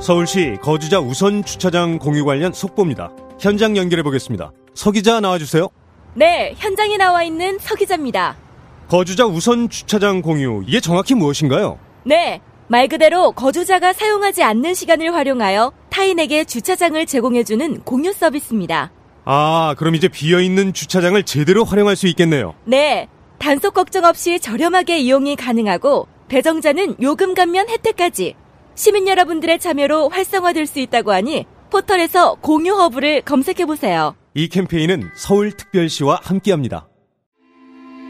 [0.00, 3.12] 서울시 거주자 우선 주차장 공유 관련 속보입니다.
[3.38, 4.50] 현장 연결해 보겠습니다.
[4.74, 5.68] 서 기자 나와주세요.
[6.14, 8.36] 네, 현장에 나와 있는 서 기자입니다.
[8.88, 11.78] 거주자 우선 주차장 공유 이게 정확히 무엇인가요?
[12.04, 12.40] 네,
[12.72, 18.90] 말 그대로 거주자가 사용하지 않는 시간을 활용하여 타인에게 주차장을 제공해주는 공유 서비스입니다.
[19.26, 22.54] 아, 그럼 이제 비어 있는 주차장을 제대로 활용할 수 있겠네요.
[22.64, 23.08] 네,
[23.38, 28.36] 단속 걱정 없이 저렴하게 이용이 가능하고 배정자는 요금 감면 혜택까지
[28.74, 34.16] 시민 여러분들의 참여로 활성화될 수 있다고 하니 포털에서 공유 허브를 검색해 보세요.
[34.32, 36.88] 이 캠페인은 서울특별시와 함께합니다.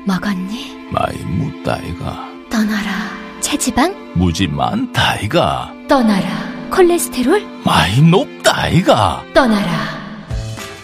[0.07, 0.93] 먹었니?
[0.93, 3.22] 많이 묻다이가 떠나라.
[3.43, 3.95] 체지방?
[4.15, 6.27] 무지 많다 이가 떠나라.
[6.71, 7.45] 콜레스테롤?
[7.65, 10.01] 많이 높다 이가 떠나라.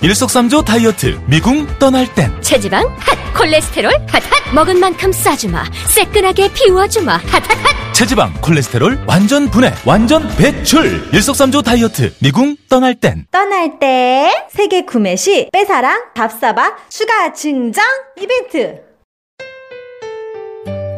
[0.02, 2.84] 일석삼조 다이어트 미궁 떠날 땐 체지방?
[2.98, 3.18] 핫!
[3.34, 3.90] 콜레스테롤?
[4.08, 4.22] 핫!
[4.30, 4.54] 핫!
[4.54, 5.64] 먹은 만큼 쏴주마.
[5.88, 7.12] 새끈하게 비워주마.
[7.14, 7.22] 핫!
[7.32, 7.42] 핫!
[7.64, 7.94] 핫!
[7.94, 15.16] 체지방 콜레스테롤 완전 분해 완전 배출 일석삼조 다이어트 미궁 떠날 땐 떠날 때 세계 구매
[15.16, 17.82] 시 빼사랑 밥사바 추가 증정
[18.20, 18.87] 이벤트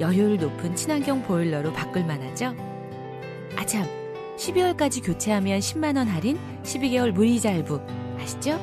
[0.00, 2.54] 열효율 높은 친환경 보일러로 바꿀 만하죠?
[3.56, 3.86] 아참,
[4.36, 7.80] 12월까지 교체하면 10만원 할인, 12개월 무이자 할부.
[8.18, 8.58] 아시죠?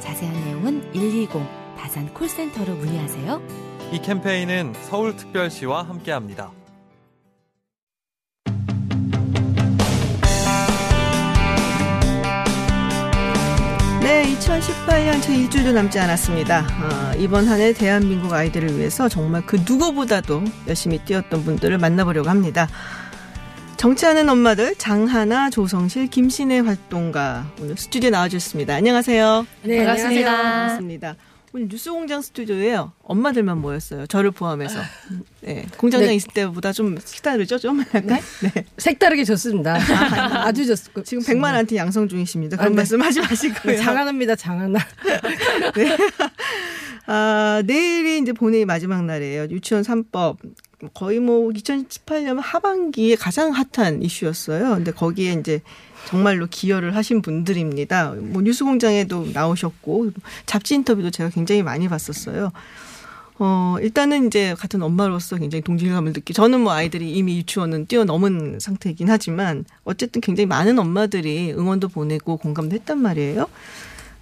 [0.00, 1.30] 자세한 내용은 120
[1.76, 3.40] 다산 콜센터로 문의하세요.
[3.92, 6.52] 이 캠페인은 서울특별시와 함께합니다.
[14.44, 16.66] 2018년 제 2주도 남지 않았습니다.
[16.66, 22.66] 아, 이번 한 해 대한민국 아이들을 위해서 정말 그 누구보다도 열심히 뛰었던 분들을 만나보려고 합니다.
[23.76, 28.74] 정치하는 엄마들 장하나, 조성실, 김신혜 활동가 오늘 스튜디오에 나와주셨습니다.
[28.74, 29.46] 안녕하세요.
[29.64, 30.36] 네, 반갑습니다.
[30.36, 31.16] 반갑습니다.
[31.52, 32.92] 오늘 뉴스공장 스튜디오에요.
[33.02, 34.06] 엄마들만 모였어요.
[34.06, 34.78] 저를 포함해서.
[35.40, 36.14] 네, 공장장 네.
[36.14, 37.58] 있을 때보다 좀 색다르죠?
[37.58, 38.20] 좀 약간?
[38.42, 38.64] 네.
[38.78, 39.74] 색다르게 좋습니다.
[40.44, 41.02] 아주 좋습니다.
[41.02, 42.56] 지금 100만 한테 양성 중이십니다.
[42.56, 42.76] 그런 아, 네.
[42.76, 43.78] 말씀 하지 마시고요.
[43.78, 44.78] 장하나입니다, 장하나.
[45.74, 45.96] 네.
[47.06, 49.48] 아, 내일이 이제 본회의 마지막 날이에요.
[49.50, 50.36] 유치원 3법.
[50.94, 54.76] 거의 뭐 2018년 하반기에 가장 핫한 이슈였어요.
[54.76, 55.60] 근데 거기에 이제
[56.06, 58.14] 정말로 기여를 하신 분들입니다.
[58.18, 60.10] 뭐 뉴스공장에도 나오셨고
[60.46, 62.52] 잡지 인터뷰도 제가 굉장히 많이 봤었어요.
[63.42, 66.34] 어, 일단은 이제 같은 엄마로서 굉장히 동질감을 느끼.
[66.34, 72.74] 저는 뭐 아이들이 이미 유치원은 뛰어넘은 상태이긴 하지만 어쨌든 굉장히 많은 엄마들이 응원도 보내고 공감도
[72.76, 73.48] 했단 말이에요.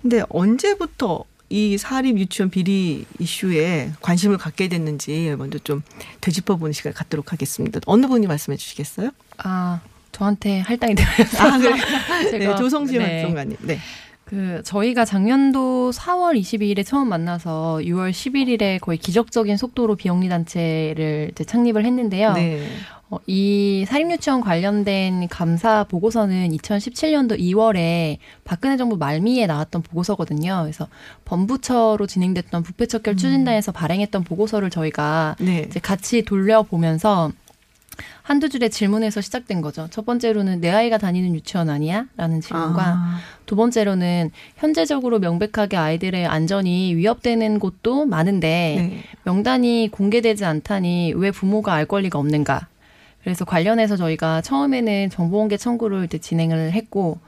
[0.02, 5.82] 근데 언제부터 이 사립 유치원 비리 이슈에 관심을 갖게 됐는지 먼저 좀
[6.20, 7.80] 되짚어보는 시간을 갖도록 하겠습니다.
[7.86, 9.10] 어느 분이 말씀해 주시겠어요?
[9.38, 9.80] 아,
[10.12, 11.44] 저한테 할당이 되어서.
[11.44, 11.76] 아, 그래.
[12.38, 13.56] 네, 조성실 활동가님.
[13.62, 13.78] 네.
[14.24, 21.44] 그 저희가 작년도 4월 22일에 처음 만나서 6월 11일에 거의 기적적인 속도로 비영리 단체를 이제
[21.44, 22.34] 창립을 했는데요.
[22.34, 22.62] 네.
[23.10, 30.60] 어, 이 사립유치원 관련된 감사 보고서는 2017년도 2월에 박근혜 정부 말미에 나왔던 보고서거든요.
[30.64, 30.88] 그래서
[31.24, 35.64] 범부처로 진행됐던 부패척결 추진단에서 발행했던 보고서를 저희가 네.
[35.66, 37.32] 이제 같이 돌려보면서
[38.22, 39.88] 한두 줄의 질문에서 시작된 거죠.
[39.90, 42.06] 첫 번째로는 내 아이가 다니는 유치원 아니야?
[42.16, 43.18] 라는 질문과 아.
[43.46, 49.04] 두 번째로는 현재적으로 명백하게 아이들의 안전이 위협되는 곳도 많은데 네.
[49.24, 52.68] 명단이 공개되지 않다니 왜 부모가 알 권리가 없는가?
[53.28, 57.18] 그래서 관련해서 저희가 처음에는 정보공개 청구를 이제 진행을 했고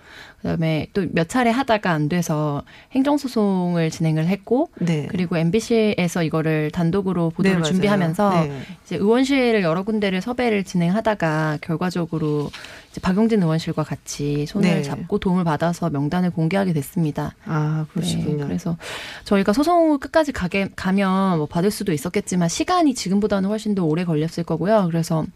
[0.40, 5.06] 그다음에 또 몇 차례 하다가 안 돼서 행정소송을 진행을 했고 네.
[5.10, 7.68] 그리고 MBC에서 이거를 단독으로 보도를 네.
[7.68, 8.62] 준비하면서 네.
[8.86, 12.50] 이제 의원실을 여러 군데를 섭외를 진행하다가 결과적으로
[12.90, 14.82] 이제 박용진 의원실과 같이 손을 네.
[14.82, 17.34] 잡고 도움을 받아서 명단을 공개하게 됐습니다.
[17.44, 18.38] 아, 그러시군요.
[18.38, 18.78] 네, 그래서
[19.24, 24.44] 저희가 소송을 끝까지 가게 가면 뭐 받을 수도 있었겠지만 시간이 지금보다는 훨씬 더 오래 걸렸을
[24.44, 24.86] 거고요.
[24.90, 25.26] 그래서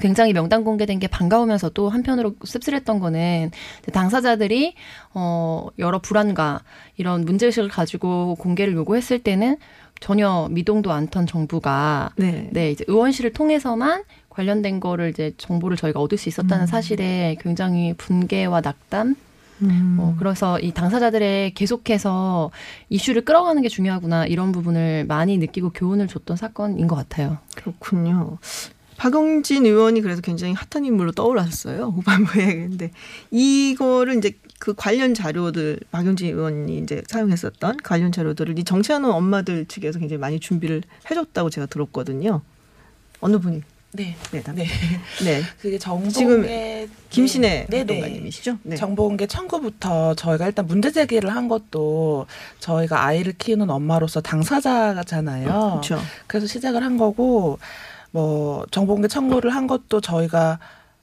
[0.00, 3.50] 굉장히 명단 공개된 게 반가우면서도 한편으로 씁쓸했던 거는
[3.92, 4.74] 당사자들이
[5.14, 6.62] 어 여러 불안과
[6.96, 9.56] 이런 문제의식을 가지고 공개를 요구했을 때는
[10.00, 12.48] 전혀 미동도 않던 정부가 네.
[12.52, 16.66] 네, 이제 의원실을 통해서만 관련된 거를 이제 정보를 저희가 얻을 수 있었다는 음.
[16.66, 19.16] 사실에 굉장히 분개와 낙담
[19.62, 19.96] 음.
[19.98, 22.52] 어, 그래서 이 당사자들의 계속해서
[22.88, 27.38] 이슈를 끌어가는 게 중요하구나 이런 부분을 많이 느끼고 교훈을 줬던 사건인 것 같아요.
[27.56, 28.38] 그렇군요.
[28.98, 31.92] 박용진 의원이 그래서 굉장히 핫한 인물로 떠올랐어요.
[31.94, 32.46] 후반부에.
[32.46, 32.90] 근데
[33.30, 40.00] 이거를 이제 그 관련 자료들 박용진 의원이 이제 사용했었던 관련 자료들을 이 정치하는 엄마들 측에서
[40.00, 42.42] 굉장히 많이 준비를 해줬다고 제가 들었거든요.
[43.20, 43.62] 어느 분이?
[43.92, 44.16] 네.
[44.32, 44.42] 네.
[44.42, 44.56] 답.
[44.56, 44.66] 네.
[45.24, 45.42] 네.
[45.60, 48.00] 그게 정보공개 지금 김신혜 네, 네.
[48.00, 48.58] 활동가님이시죠?
[48.64, 48.76] 네.
[48.76, 52.26] 정보공개 청구부터 저희가 일단 문제 제기를 한 것도
[52.58, 55.46] 저희가 아이를 키우는 엄마로서 당사자잖아요.
[55.46, 56.00] 그렇죠.
[56.26, 57.58] 그래서 시작을 한 거고
[58.10, 60.58] 뭐 정보공개 청구를 한 것도 저희가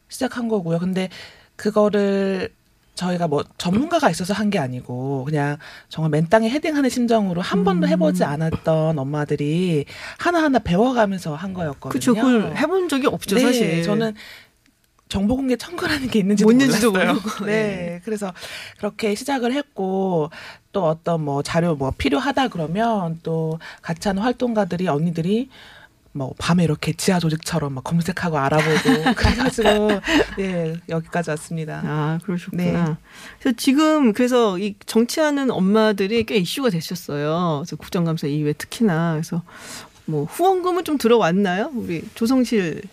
[0.09, 0.79] 시작한 거고요.
[0.79, 1.09] 근데
[1.55, 2.49] 그거를
[2.95, 5.57] 저희가 뭐 전문가가 있어서 한 게 아니고 그냥
[5.89, 9.85] 정말 맨 땅에 헤딩하는 심정으로 한 번도 해보지 않았던 엄마들이
[10.17, 11.89] 하나하나 배워가면서 한 거였거든요.
[11.89, 12.13] 그렇죠.
[12.13, 13.83] 그걸 해본 적이 없죠, 네, 사실.
[13.83, 14.13] 저는
[15.09, 16.91] 정보 공개 청구라는 게 있는지도 몰랐어요.
[16.91, 17.29] 모르고.
[17.45, 17.51] 네.
[17.51, 18.01] 네.
[18.05, 18.33] 그래서
[18.77, 20.29] 그렇게 시작을 했고
[20.71, 25.49] 또 어떤 뭐 자료 뭐 필요하다 그러면 또 같이 하는 활동가들이 언니들이
[26.15, 29.89] 뭐 밤에 이렇게 지하 조직처럼 막 검색하고 알아보고 그래가지고
[30.39, 31.81] 예 여기까지 왔습니다.
[31.83, 32.63] 아 그러셨구나.
[32.63, 32.95] 네.
[33.37, 37.63] 그래서 지금 그래서 이 정치하는 엄마들이 꽤 이슈가 되셨어요.
[37.65, 39.43] 그래서 국정감사 이후에 특히나 그래서
[40.05, 41.71] 뭐 후원금은 좀 들어왔나요?
[41.75, 42.83] 우리 조성실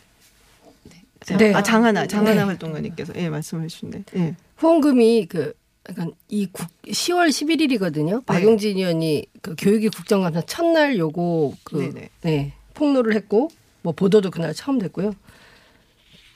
[1.38, 1.54] 네.
[1.54, 2.42] 아 장하나 장하나 네.
[2.42, 4.34] 활동가님께서 예 말씀해 주신데 예.
[4.56, 5.52] 후원금이 그
[5.88, 8.26] 약간 이 국, 10월 11일이거든요.
[8.26, 12.08] 박용진 의원이 그 교육위 국정감사 첫날 요거 그 네네.
[12.22, 13.48] 네, 폭로를 했고
[13.82, 15.14] 뭐 보도도 그날 처음 됐고요.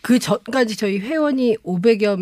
[0.03, 2.17] 그 전까지 저희 회원이 500여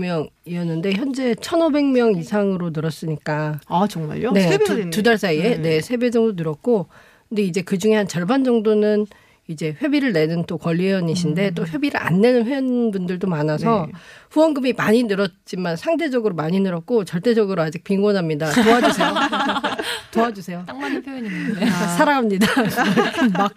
[0.46, 3.60] 명이었는데 현재 1,500명 이상으로 늘었으니까.
[3.66, 4.32] 아 정말요?
[4.32, 5.56] 네, 세 배가 두, 사이에 네.
[5.58, 6.86] 네, 세배 정도 늘었고
[7.28, 9.06] 근데 이제 그 중에 한 절반 정도는
[9.46, 13.92] 이제 회비를 내는 또 권리회원이신데 또 회비를 안 내는 회원분들도 많아서 네.
[14.30, 18.50] 후원금이 많이 늘었지만 상대적으로 많이 늘었고 절대적으로 아직 빈곤합니다.
[18.50, 19.14] 도와주세요.
[20.12, 20.64] 도와주세요.
[20.66, 21.66] 딱 맞는 표현입니다.
[21.66, 22.46] 아, 사랑합니다.
[23.36, 23.52] 막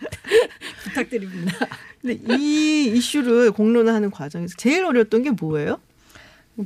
[0.83, 1.53] 부탁드립니다.
[2.01, 5.79] 근데 이 이슈를 공론화하는 과정에서 제일 어려웠던 게 뭐예요?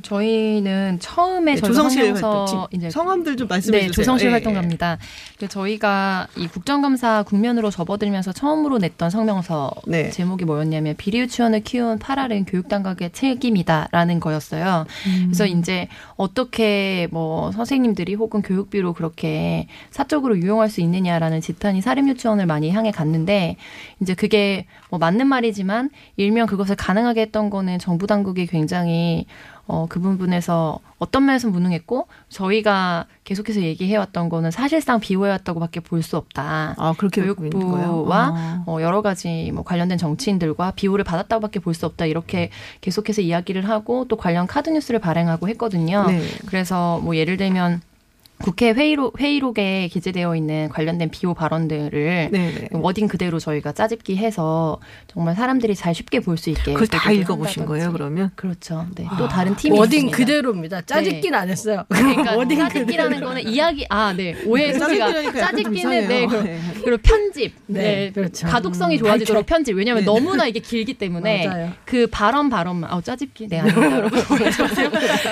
[0.00, 4.04] 저희는 처음에 네, 저희 조성실 활동, 이제 성함들 좀 말씀해 네, 주세요.
[4.04, 4.96] 조성실 예, 활동가입니다.
[5.38, 10.08] 그 저희가 이 국정감사 국면으로 접어들면서 처음으로 냈던 성명서 네.
[10.10, 14.86] 제목이 뭐였냐면 비리 유치원을 키운 파랄은 교육당국의 책임이다라는 거였어요.
[15.06, 15.22] 음.
[15.26, 22.46] 그래서 이제 어떻게 뭐 선생님들이 혹은 교육비로 그렇게 사적으로 유용할 수 있느냐라는 지탄이 사립 유치원을
[22.46, 23.56] 많이 향해 갔는데
[24.00, 29.26] 이제 그게 뭐 맞는 말이지만 일명 그것을 가능하게 했던 거는 정부 당국이 굉장히
[29.66, 36.74] 어, 그 부분에서 어떤 면에서 무능했고 저희가 계속해서 얘기해왔던 거는 사실상 비호해왔다고밖에 볼 수 없다.
[36.76, 38.64] 아 그렇게 교육부와 아.
[38.66, 42.50] 어, 여러 가지 뭐 관련된 정치인들과 비호를 받았다고밖에 볼 수 없다 이렇게
[42.80, 46.06] 계속해서 이야기를 하고 또 관련 카드 뉴스를 발행하고 했거든요.
[46.06, 46.20] 네.
[46.46, 47.80] 그래서 뭐 예를 들면
[48.42, 55.34] 국회 회의록, 회의록에 기재되어 있는 관련된 비호 발언들을 네, wording 그대로 저희가 짜집기 해서 정말
[55.34, 57.66] 사람들이 잘 쉽게 볼 수 있게 그걸 다 읽어보신 한다든지.
[57.66, 58.30] 거예요, 그러면?
[58.34, 58.86] 그렇죠.
[58.96, 59.06] 네.
[59.08, 60.16] 아, 또 다른 팀이 wording 있습니다.
[60.16, 60.80] 그대로입니다.
[60.82, 61.84] 짜집기는 안 했어요.
[61.88, 63.26] 그러니까 wording 짜집기라는 그대로.
[63.28, 66.26] 거는 이야기 아네 오해 소지가 짜집기는 네.
[66.26, 66.58] 그리고, 네.
[66.82, 68.46] 그리고 편집 네, 네, 그렇죠.
[68.48, 69.46] 가독성이 음, 좋아지도록.
[69.46, 70.06] 편집 왜냐하면 네.
[70.06, 71.72] 너무나 이게 길기 때문에 맞아요.
[71.84, 74.20] 그 발언 발언만 아 짜집기 네 아닙니다 여러분.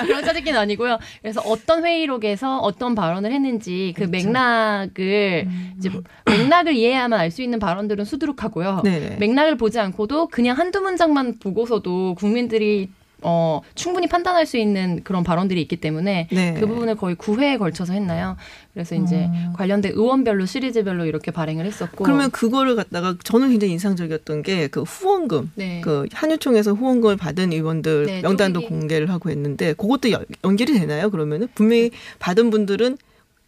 [0.06, 5.48] 그런 짜집기는 아니고요 그래서 어떤 회의록에서 어떤 발언을 했는지 그 맥락을
[5.78, 5.90] 이제
[6.26, 8.80] 맥락을 이해해야만 알 수 있는 발언들은 수두룩하고요.
[8.82, 9.16] 네.
[9.20, 12.88] 맥락을 보지 않고도 그냥 한두 문장만 보고서도 국민들이
[13.22, 16.54] 어, 충분히 판단할 수 있는 그런 발언들이 있기 때문에 네.
[16.58, 18.36] 그 부분을 거의 9회에 걸쳐서 했나요?
[18.72, 24.68] 그래서 이제 관련된 의원별로 시리즈별로 이렇게 발행을 했었고 그러면 그거를 갖다가 저는 굉장히 인상적이었던 게
[24.70, 25.80] 그 후원금, 네.
[25.82, 28.78] 그 한유총에서 후원금을 받은 의원들 네, 명단도 쪼개기.
[28.80, 31.10] 공개를 하고 했는데 그것도 연- 연결이 되나요?
[31.10, 31.90] 그러면은 분명히
[32.20, 32.96] 받은 분들은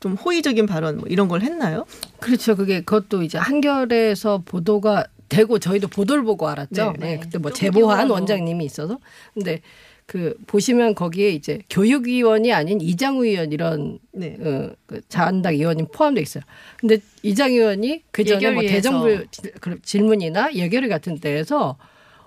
[0.00, 1.84] 좀 호의적인 발언 뭐 이런 걸 했나요?
[2.18, 2.56] 그렇죠.
[2.56, 6.92] 그게 그것도 이제 한겨레에서 보도가 되고 저희도 보도를 보고 알았죠.
[6.92, 7.18] 네, 네, 네.
[7.20, 8.12] 그때 뭐 제보한 기억나고.
[8.14, 8.98] 원장님이 있어서.
[9.32, 9.60] 근데
[10.04, 14.36] 그 보시면 거기에 이제 교육위원이 아닌 이장우 의원 이런 네.
[14.40, 16.42] 어, 그 자한당 의원이 포함돼 있어요.
[16.78, 18.62] 근데 이장 의원이 그 전에 뭐.
[18.62, 21.78] 대정부 질- 그 질문이나 예결위 같은 데에서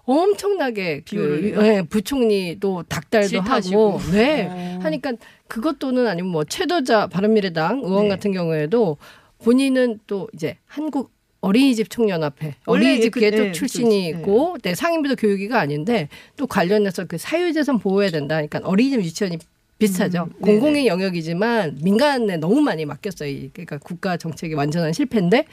[0.05, 1.53] 엄청나게 그?
[1.63, 3.99] 예, 부총리도 닭달도 질타하시고.
[3.99, 4.79] 하고 네 어.
[4.83, 5.13] 하니까
[5.47, 8.09] 그것 또는 아니면 뭐 최도자 바른미래당 의원 네.
[8.09, 8.97] 같은 경우에도
[9.43, 11.11] 본인은 또 이제 한국
[11.45, 14.09] 어린이집 총연합회 원래 어린이집계 그- 또 네, 출신이 네.
[14.09, 18.35] 있고 네, 상임부도 교육위가 아닌데 또 관련해서 그 사유재산 보호해야 된다.
[18.35, 19.37] 그러니까 어린이집 유치원이
[19.77, 20.23] 비슷하죠.
[20.23, 20.51] 음, 네네.
[20.53, 23.29] 공공의 영역이지만 민간에 너무 많이 맡겼어요.
[23.29, 25.45] 이- 그러니까 국가 정책의 완전한 실패인데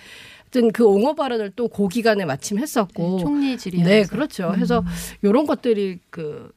[0.49, 4.03] 어쨌든 그 옹호 발언을 또그 기간에 마침 했었고 네, 총리 질의하면서.
[4.03, 4.55] 네, 그렇죠.
[4.55, 4.85] 해서
[5.23, 6.51] 이런 것들이 그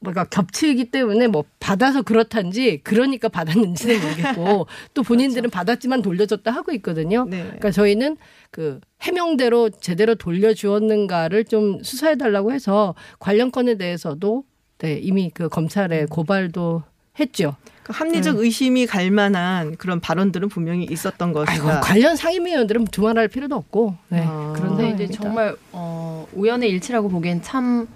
[0.00, 7.26] 뭐가 겹치기 때문에 뭐 받아서 그렇단지 그러니까 받았는지는 모르겠고 또 본인들은 받았지만 돌려줬다 하고 있거든요.
[7.28, 7.42] 네.
[7.42, 8.16] 그러니까 저희는
[8.50, 14.44] 그 해명대로 제대로 돌려주었는가를 좀 수사해 달라고 해서 관련 건에 대해서도
[14.78, 16.82] 네, 이미 그 검찰에 고발도
[17.18, 17.56] 했죠.
[17.82, 18.42] 그 합리적 네.
[18.42, 21.80] 의심이 갈 만한 그런 발언들은 분명히 있었던 것이다.
[21.80, 24.52] 관련 상임위원들은 두말할 필요도 없고 네, 아.
[24.56, 25.04] 그런 근데 상황입니다.
[25.04, 27.88] 이제 정말 어, 우연의 일치라고 보기엔 참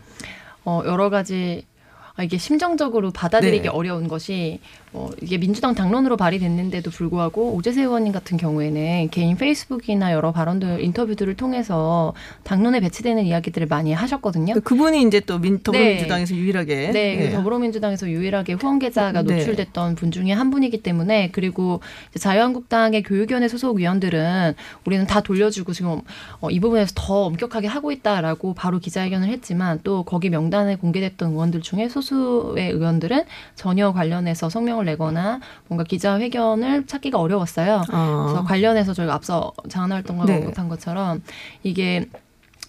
[0.64, 1.73] 어, 여러 가지 아,
[2.22, 3.68] 이게 심정적으로 받아들이기 네.
[3.68, 4.60] 어려운 것이
[4.96, 11.34] 어, 이게 민주당 당론으로 발의됐는데도 불구하고 오재세 의원님 같은 경우에는 개인 페이스북이나 여러 발언들 인터뷰들을
[11.34, 12.14] 통해서
[12.44, 14.54] 당론에 배치되는 이야기들을 많이 하셨거든요.
[14.60, 17.30] 그분이 이제 또 민, 더불어민주당에서 유일하게 네, 네.
[17.32, 19.34] 더불어민주당에서 유일하게 후원 계좌가 네.
[19.34, 21.80] 노출됐던 분 중에 한 분이기 때문에 그리고
[22.16, 26.02] 자유한국당의 교육위원회 소속 위원들은 우리는 다 돌려주고 지금
[26.40, 31.62] 어, 이 부분에서 더 엄격하게 하고 있다라고 바로 기자회견을 했지만 또 거기 명단에 공개됐던 의원들
[31.62, 33.24] 중에 소수의 의원들은
[33.56, 37.82] 전혀 관련해서 성명을 내거나 뭔가 기자회견을 찾기가 어려웠어요.
[37.88, 38.24] 아.
[38.28, 40.38] 그래서 관련해서 저희가 앞서 장안활동하고 네.
[40.40, 41.22] 못한 것처럼
[41.62, 42.08] 이게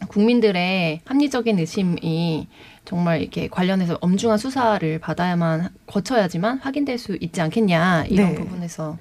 [0.07, 2.47] 국민들의 합리적인 의심이
[2.84, 8.36] 정말 이렇게 관련해서 엄중한 수사를 받아야만 거쳐야지만 확인될 수 있지 않겠냐 이런 네.
[8.36, 8.97] 부분에서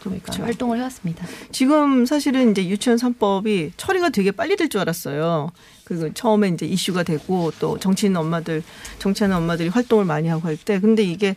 [0.00, 0.44] 그렇죠.
[0.44, 1.26] 활동을 해왔습니다.
[1.50, 5.50] 지금 사실은 이제 유치원 3법이 처리가 되게 빨리 될 줄 알았어요.
[5.84, 8.62] 그 처음에 이제 이슈가 되고 또 정치인 엄마들,
[9.00, 10.78] 정치하는 엄마들이 활동을 많이 하고 할 때.
[10.80, 11.34] 근데 이게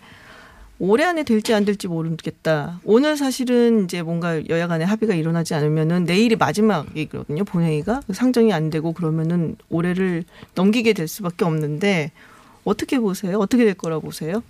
[0.80, 2.80] 올해 안에 될지 안 될지 모르겠다.
[2.86, 7.44] 오늘 사실은 이제 뭔가 여야 간에 합의가 일어나지 않으면은 내일이 마지막이거든요.
[7.44, 10.24] 본회의가 상정이 안 되고 그러면은 올해를
[10.56, 12.12] 넘기게 될 수밖에 없는데
[12.64, 13.40] 어떻게 보세요?
[13.40, 14.42] 어떻게 될 거라고 보세요?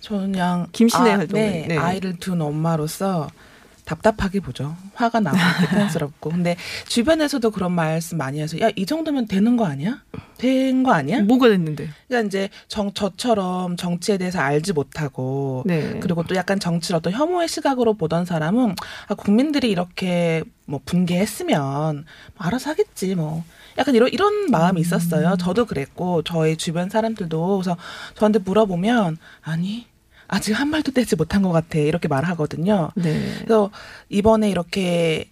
[0.00, 1.44] 저는 그냥 김신혜 아, 활동을.
[1.46, 1.76] 네, 네.
[1.78, 3.28] 아이를 둔 엄마로서
[3.84, 4.76] 답답하게 보죠.
[4.94, 5.36] 화가 나고
[5.68, 6.30] 불편스럽고.
[6.30, 6.56] 근데
[6.88, 10.02] 주변에서도 그런 말씀 많이 해서 야, 이 정도면 되는 거 아니야?
[10.38, 11.20] 된 거 아니야?
[11.22, 11.88] 뭐가 됐는데?
[12.08, 15.98] 그러니까 이제 정 저처럼 정치에 대해서 알지 못하고 네.
[16.00, 18.74] 그리고 또 약간 정치를 어떤 혐오의 시각으로 보던 사람은
[19.08, 22.04] 아, 국민들이 이렇게 뭐 분개했으면 뭐
[22.46, 23.44] 알아서 하겠지 뭐.
[23.76, 25.36] 약간 이런 이런 마음이 있었어요.
[25.36, 27.76] 저도 그랬고 저희 주변 사람들도 그래서
[28.14, 29.86] 저한테 물어보면 아니
[30.28, 32.90] 아직 한 말도 떼지 못한 것 같아 이렇게 말하거든요.
[32.94, 33.32] 네.
[33.38, 33.70] 그래서
[34.08, 35.28] 이번에 이렇게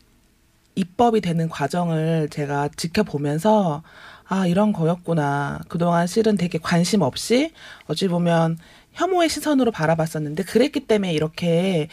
[0.75, 3.83] 입법이 되는 과정을 제가 지켜보면서
[4.29, 5.61] 아 이런 거였구나.
[5.69, 7.53] 그동안 실은 되게 관심 없이
[7.87, 8.59] 어찌 보면
[8.93, 11.89] 혐오의 시선으로 바라봤었는데 그랬기 때문에 이렇게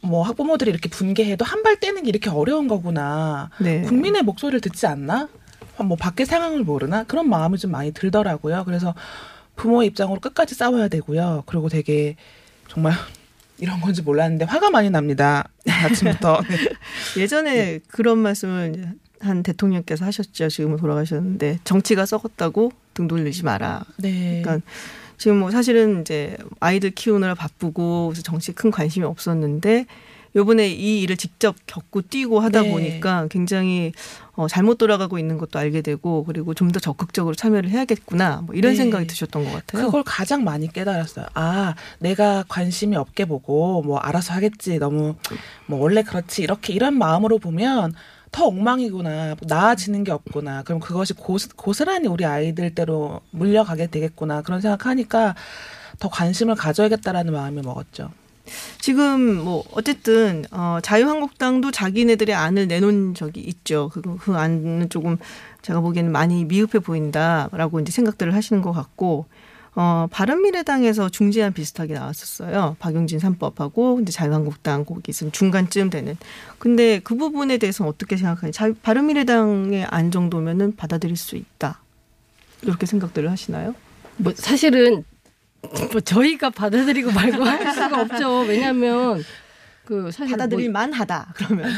[0.00, 3.50] 뭐 학부모들이 이렇게 분개해도 한 발 떼는 게 이렇게 어려운 거구나.
[3.58, 3.82] 네.
[3.82, 5.28] 국민의 목소리를 듣지 않나?
[5.84, 7.04] 뭐 밖의 상황을 모르나?
[7.04, 8.62] 그런 마음이 좀 많이 들더라고요.
[8.64, 8.94] 그래서
[9.56, 11.42] 부모 입장으로 끝까지 싸워야 되고요.
[11.46, 12.16] 그리고 되게
[12.68, 12.92] 정말
[13.58, 15.48] 이런 건지 몰랐는데 화가 많이 납니다.
[15.66, 16.42] 아침부터.
[16.48, 17.22] 네.
[17.22, 20.48] 예전에 그런 말씀을 한 대통령께서 하셨죠.
[20.48, 23.84] 지금은 돌아가셨는데 정치가 썩었다고 등 돌리지 마라.
[23.96, 24.42] 네.
[24.42, 24.66] 그러니까
[25.16, 29.86] 지금 뭐 사실은 이제 아이들 키우느라 바쁘고 정치에 큰 관심이 없었는데
[30.36, 32.70] 요번에 이 일을 직접 겪고 뛰고 하다 네.
[32.70, 33.92] 보니까 굉장히
[34.34, 38.72] 어, 잘못 돌아가고 있는 것도 알게 되고 그리고 좀 더 적극적으로 참여를 해야겠구나 뭐 이런
[38.72, 38.76] 네.
[38.76, 39.86] 생각이 드셨던 것 같아요.
[39.86, 41.26] 그걸 가장 많이 깨달았어요.
[41.34, 44.78] 아, 내가 관심이 없게 보고 뭐 알아서 하겠지.
[44.78, 45.14] 너무
[45.66, 46.42] 뭐 원래 그렇지.
[46.42, 47.94] 이렇게 이런 마음으로 보면
[48.32, 49.36] 더 엉망이구나.
[49.42, 50.64] 나아지는 게 없구나.
[50.64, 54.42] 그럼 그것이 고스, 고스란히 우리 아이들 대로 물려가게 되겠구나.
[54.42, 55.34] 그런 생각하니까
[55.98, 58.10] 더 관심을 가져야겠다라는 마음을 먹었죠.
[58.80, 63.90] 지금 뭐 어쨌든 어 자유한국당도 자기네들의 안을 내놓은 적이 있죠.
[63.92, 65.16] 그, 그 안은 조금
[65.62, 69.26] 제가 보기에는 많이 미흡해 보인다라고 이제 생각들을 하시는 것 같고
[69.74, 72.76] 어 바른미래당에서 중재안 비슷하게 나왔었어요.
[72.78, 76.16] 박용진 삼법하고 이제 자유한국당 거기 있으면 중간쯤 되는.
[76.58, 78.52] 근데 그 부분에 대해서 어떻게 생각하니?
[78.52, 81.82] 자, 바른미래당의 안 정도면은 받아들일 수 있다.
[82.62, 83.74] 이렇게 생각들을 하시나요?
[84.16, 85.04] 뭐 사실은
[85.92, 88.40] 뭐 저희가 받아들이고 말고 할 수가 없죠.
[88.40, 89.22] 왜냐하면
[89.84, 91.32] 그 사실 받아들일 만하다.
[91.36, 91.70] 그러면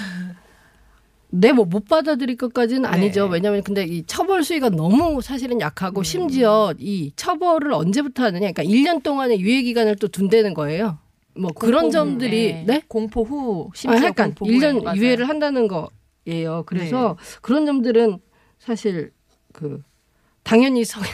[1.30, 2.88] 네, 뭐 못 받아들일 것까지는 네.
[2.88, 3.26] 아니죠.
[3.26, 8.50] 왜냐하면 근데 이 처벌 수위가 너무 사실은 약하고 심지어 이 처벌을 언제부터 하느냐.
[8.52, 10.98] 그러니까 1년 동안의 유예 기간을 또 둔다는 거예요.
[11.36, 12.64] 뭐 그런 공포 점들이 네.
[12.66, 12.82] 네?
[12.88, 14.98] 공포 후 아, 심지어 약간 공포 후에 1년 맞아요.
[14.98, 16.64] 유예를 한다는 거예요.
[16.66, 18.18] 그래서 그런 점들은
[18.58, 19.12] 사실
[19.52, 19.82] 그
[20.42, 21.06] 당연히 성에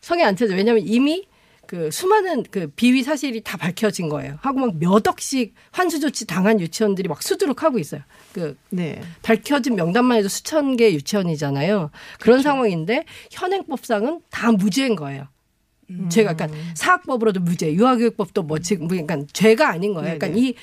[0.00, 0.54] 성에 안 차죠.
[0.54, 1.26] 왜냐하면 이미
[1.70, 4.38] 그 수많은 그 비위 사실이 다 밝혀진 거예요.
[4.40, 8.00] 하고 막 몇 억씩 환수 조치 당한 유치원들이 막 수두룩하고 있어요.
[8.32, 9.00] 그 네.
[9.22, 11.92] 밝혀진 명단만 해도 수천 개 유치원이잖아요.
[12.18, 15.28] 그런 상황인데 현행법상은 다 무죄인 거예요.
[16.08, 20.18] 죄가 그러니까 사학법으로도 무죄, 유아교육법도 뭐 지금 그러니까 죄가 아닌 거예요.
[20.18, 20.54] 그러니까 이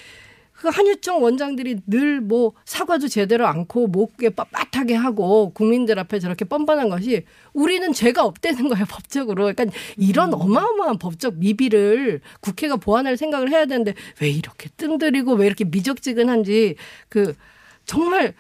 [0.58, 6.90] 그 한유청 원장들이 늘 뭐 사과도 제대로 않고 목에 빳빳하게 하고 국민들 앞에 저렇게 뻔뻔한
[6.90, 9.44] 것이 우리는 죄가 없다는 거예요 법적으로.
[9.54, 9.66] 그러니까
[9.98, 16.76] 이런 어마어마한 법적 미비를 국회가 보완할 생각을 해야 되는데 왜 이렇게 뜸들이고 왜 이렇게 미적지근한지
[17.10, 17.36] 그
[17.86, 18.34] 정말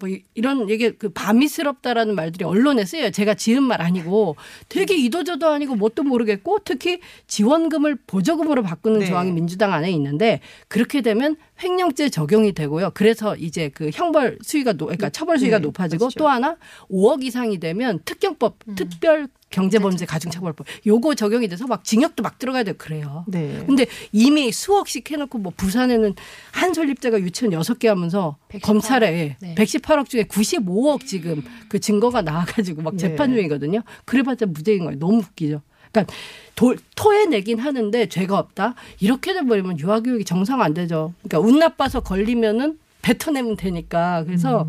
[0.00, 3.10] 뭐 이- 이런 얘기 그 바미스럽다라는 말들이 언론에 쓰여요.
[3.10, 4.36] 제가 지은 말 아니고
[4.68, 9.06] 되게 이도저도 아니고 뭣도 모르겠고 특히 지원금을 보조금으로 바꾸는 네.
[9.06, 12.92] 조항이 민주당 안에 있는데 그렇게 되면 횡령죄 적용이 되고요.
[12.94, 16.18] 그래서 이제 그 형벌 수위가 높, 그러니까 처벌 수위가 네, 높아지고 맞죠.
[16.18, 16.56] 또 하나
[16.90, 22.76] 5억 이상이 되면 특경법, 특별 경제범죄 가중처벌법 요거 적용이 돼서 막 징역도 막 들어가야 되고
[22.76, 23.24] 그래요.
[23.26, 23.62] 네.
[23.66, 26.14] 근데 이미 수억씩 해놓고 뭐 부산에는
[26.52, 29.54] 한 설립자가 유치원 여섯 개 하면서 검찰에 네.
[29.54, 32.98] 118억 중에 95억 지금 그 증거가 나와가지고 막 네.
[32.98, 33.82] 재판 중이거든요.
[34.04, 34.98] 그래봤자 무죄인 거예요.
[34.98, 35.62] 너무 웃기죠.
[35.92, 36.12] 그러니까
[36.54, 38.74] 돌, 토해내긴 하는데 죄가 없다.
[39.00, 41.12] 이렇게 돼버리면 유아교육이 정상 안 되죠.
[41.22, 44.24] 그러니까 운 나빠서 걸리면은 뱉어내면 되니까.
[44.24, 44.68] 그래서 음.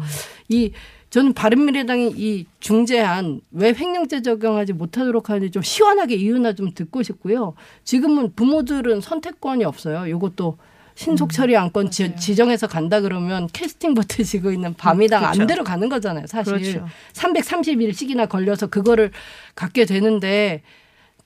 [0.50, 0.72] 이
[1.10, 7.56] 저는 바른미래당이 이 중재안 왜 횡령죄 적용하지 못하도록 하는지 좀 시원하게 이유나 좀 듣고 싶고요.
[7.84, 10.06] 지금은 부모들은 선택권이 없어요.
[10.06, 10.58] 이것도
[10.94, 15.42] 신속 처리 안건 지, 지정해서 간다 그러면 캐스팅 버튼 지고 있는 밤이당 그렇죠.
[15.42, 16.28] 안 들어가는 거잖아요.
[16.28, 16.88] 사실 그렇죠.
[17.14, 19.12] 330일씩이나 걸려서 그거를
[19.56, 20.62] 갖게 되는데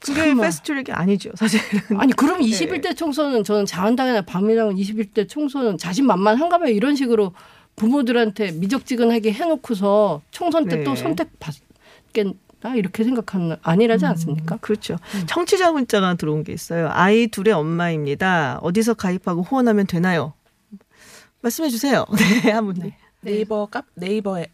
[0.03, 0.33] 그게.
[0.35, 1.63] 패스트트랙이 아니죠, 사실은.
[1.99, 6.69] 아니 그럼 21대 총선은 저는 자한당이나 밤이당은 21대 총선은 자신만만한가 봐요.
[6.69, 7.33] 이런 식으로
[7.75, 10.83] 부모들한테 미적지근하게 해놓고서 총선 때 네.
[10.83, 14.57] 또 선택 받겠다 이렇게 생각하는 아니라지 않습니까?
[14.57, 14.97] 그렇죠.
[15.25, 16.89] 청취자 문자가 들어온 게 있어요.
[16.91, 18.59] 아이 둘의 엄마입니다.
[18.61, 20.33] 어디서 가입하고 후원하면 되나요?
[21.41, 22.05] 말씀해 주세요.
[22.43, 22.75] 네, 한 분.
[22.75, 22.97] 네.
[23.21, 24.52] 네이버 카 네이버에 음,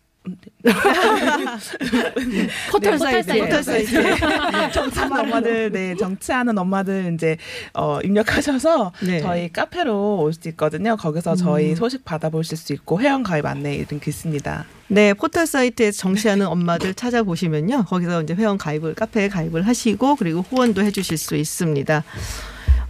[2.71, 3.39] 포털 네, 사이트에.
[3.41, 7.37] 포털 사이트에 네, 정치하는 엄마들, 네, 정치하는 엄마들 이제
[7.73, 9.21] 어, 입력하셔서 네.
[9.21, 10.95] 저희 카페로 올 수 있거든요.
[10.95, 11.75] 거기서 저희 음.
[11.75, 14.65] 소식 받아보실 수 있고 회원 가입 안내 이런 게 있습니다.
[14.89, 17.85] 네, 포털 사이트에서 정치하는 엄마들 찾아보시면요.
[17.85, 22.03] 거기서 이제 회원 가입을, 카페에 가입을 하시고, 그리고 후원도 해 주실 수 있습니다.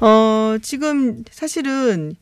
[0.02, 2.16] 어, 지금 사실은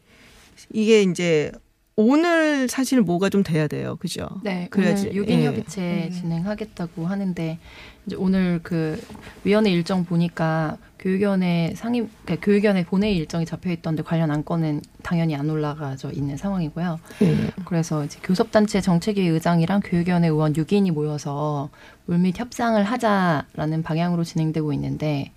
[0.73, 1.51] 이게 이제
[1.99, 3.95] 오늘 사실 뭐가 좀 돼야 돼요.
[3.95, 4.27] 그죠?
[4.43, 5.09] 네, 그래야지.
[5.09, 5.45] 오늘 6인 예.
[5.47, 7.57] 협의체 진행하겠다고 하는데
[8.05, 9.01] 이제 오늘 그
[9.43, 15.49] 위원회 일정 보니까 교육위원회 상임 그러니까 교육위원회 본회의 일정이 잡혀 있던데 관련 안건은 당연히 안
[15.49, 16.99] 올라가져 있는 상황이고요.
[17.23, 17.35] 예.
[17.65, 21.71] 그래서 이제 교섭단체 정책위 의장이랑 교육위원회 의원 6인이 모여서
[22.05, 25.31] 물밑 협상을 하자라는 방향으로 진행되고 있는데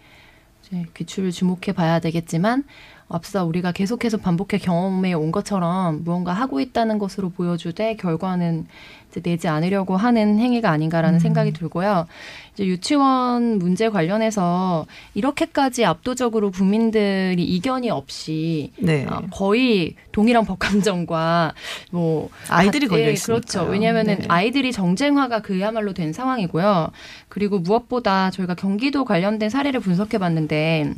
[0.63, 2.65] 이제 귀추를 주목해 봐야 되겠지만
[3.13, 8.67] 앞서 우리가 계속해서 반복해 경험해 온 것처럼 무언가 하고 있다는 것으로 보여주되 결과는
[9.11, 12.07] 이제 내지 않으려고 하는 행위가 아닌가라는 생각이 들고요.
[12.55, 19.05] 이제 유치원 문제 관련해서 이렇게까지 압도적으로 국민들이 이견이 없이 네.
[19.11, 21.55] 어, 거의 동일한 법감정과
[21.91, 23.41] 뭐 아이들이 다- 걸려 예, 있으니까요.
[23.41, 23.69] 그렇죠.
[23.69, 24.25] 왜냐하면은 네.
[24.29, 26.91] 아이들이 정쟁화가 그야말로 된 상황이고요.
[27.29, 30.95] 그리고 무엇보다 저희가 경기도 관련된 사례를 분석해 봤는데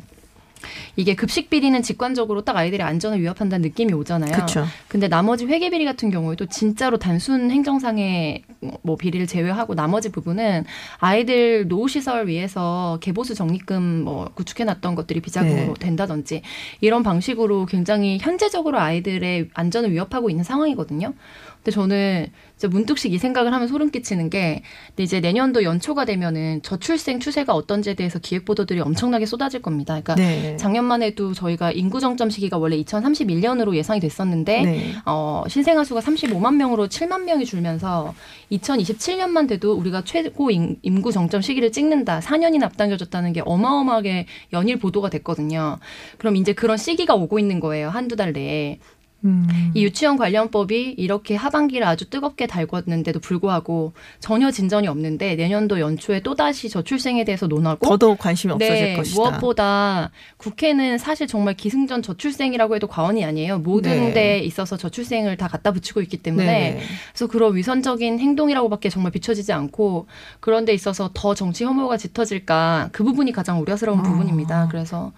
[0.97, 4.33] 이게 급식 비리는 직관적으로 딱 아이들의 안전을 위협한다는 느낌이 오잖아요.
[4.33, 4.65] 그쵸.
[4.89, 8.43] 근데 나머지 회계 비리 같은 경우에도 진짜로 단순 행정상의
[8.83, 10.65] 뭐 비리를 제외하고 나머지 부분은
[10.99, 15.87] 아이들 노후 시설 위해서 개보수 적립금 뭐 구축해 놨던 것들이 비자금으로 네.
[15.87, 16.43] 된다든지
[16.81, 21.15] 이런 방식으로 굉장히 현재적으로 아이들의 안전을 위협하고 있는 상황이거든요.
[21.63, 26.63] 근데 저는 이제 문득씩 이 생각을 하면 소름 끼치는 게 근데 이제 내년도 연초가 되면은
[26.63, 30.01] 저출생 추세가 어떤지에 대해서 기획 보도들이 엄청나게 쏟아질 겁니다.
[30.01, 30.57] 그러니까 네.
[30.57, 34.93] 작년만 해도 저희가 인구 정점 시기가 원래 2031년으로 예상이 됐었는데 네.
[35.07, 38.13] 어, 신생아 수가 35만 명으로 7만 명이 줄면서
[38.51, 42.19] 2027년만 돼도 우리가 최고 인, 인구 정점 시기를 찍는다.
[42.19, 45.79] 4년이나 앞당겨졌다는 게 어마어마하게 연일 보도가 됐거든요.
[46.19, 47.89] 그럼 이제 그런 시기가 오고 있는 거예요.
[47.89, 48.79] 한두 달 내에.
[49.25, 49.71] 음.
[49.75, 56.69] 이 유치원 관련법이 이렇게 하반기를 아주 뜨겁게 달궜는데도 불구하고 전혀 진전이 없는데 내년도 연초에 또다시
[56.69, 59.21] 저출생에 대해서 논하고 더더욱 관심이 없어질 네, 것이다.
[59.21, 63.59] 무엇보다 국회는 사실 정말 기승전 저출생이라고 해도 과언이 아니에요.
[63.59, 64.13] 모든 네.
[64.13, 66.81] 데에 있어서 저출생을 다 갖다 붙이고 있기 때문에 네.
[67.13, 70.07] 그래서 그런 위선적인 행동이라고밖에 정말 비춰지지 않고
[70.41, 74.03] 그런 데 있어서 더 정치 혐오가 짙어질까 그 부분이 가장 우려스러운 아.
[74.03, 74.69] 부분입니다.
[74.69, 75.13] 그래서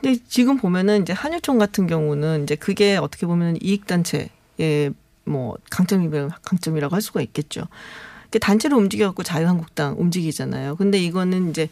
[0.00, 4.92] 근데 지금 보면은 이제 한유총 같은 경우는 이제 그게 어떻게 보면 이익 단체의
[5.24, 7.62] 뭐 강점이면 강점이라고 할 수가 있겠죠.
[8.24, 10.76] 이렇게 단체로 움직여갖고 자유한국당 움직이잖아요.
[10.76, 11.68] 근데 이거는 이제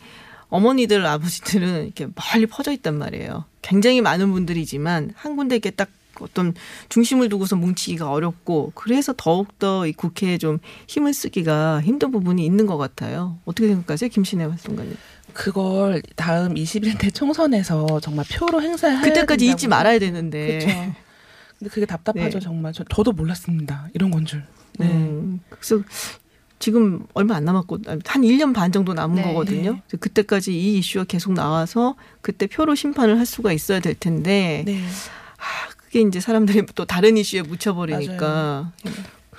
[0.48, 3.44] 어머니들 아버지들은 이렇게 멀리 퍼져 있단 말이에요.
[3.62, 5.88] 굉장히 많은 분들이지만 한 군데 이렇게 딱
[6.20, 6.54] 어떤
[6.88, 12.76] 중심을 두고서 뭉치기가 어렵고 그래서 더욱더 이 국회에 좀 힘을 쓰기가 힘든 부분이 있는 것
[12.76, 13.38] 같아요.
[13.44, 14.10] 어떻게 생각하세요?
[14.10, 14.94] 김신혜 활동가님.
[15.32, 19.46] 그걸 다음 21대 총선에서 정말 표로 행사해야 그때까지.
[19.46, 20.58] 잊지 말아야 되는데.
[20.58, 20.94] 그렇죠.
[21.58, 22.44] 근데 그게 답답하죠 네.
[22.44, 22.72] 정말.
[22.72, 23.88] 저, 저도 몰랐습니다.
[23.94, 24.44] 이런 건 줄.
[24.78, 24.86] 네.
[24.86, 25.82] 음, 그래서
[26.58, 29.22] 지금 얼마 안 남았고 한 1년 반 정도 남은 네.
[29.22, 29.80] 거거든요.
[29.98, 34.80] 그때까지 이 이슈가 계속 나와서 그때 표로 심판을 할 수가 있어야 될 텐데 네.
[35.38, 38.92] 아, 그게 이제 사람들이 또 다른 이슈에 묻혀버리니까 그리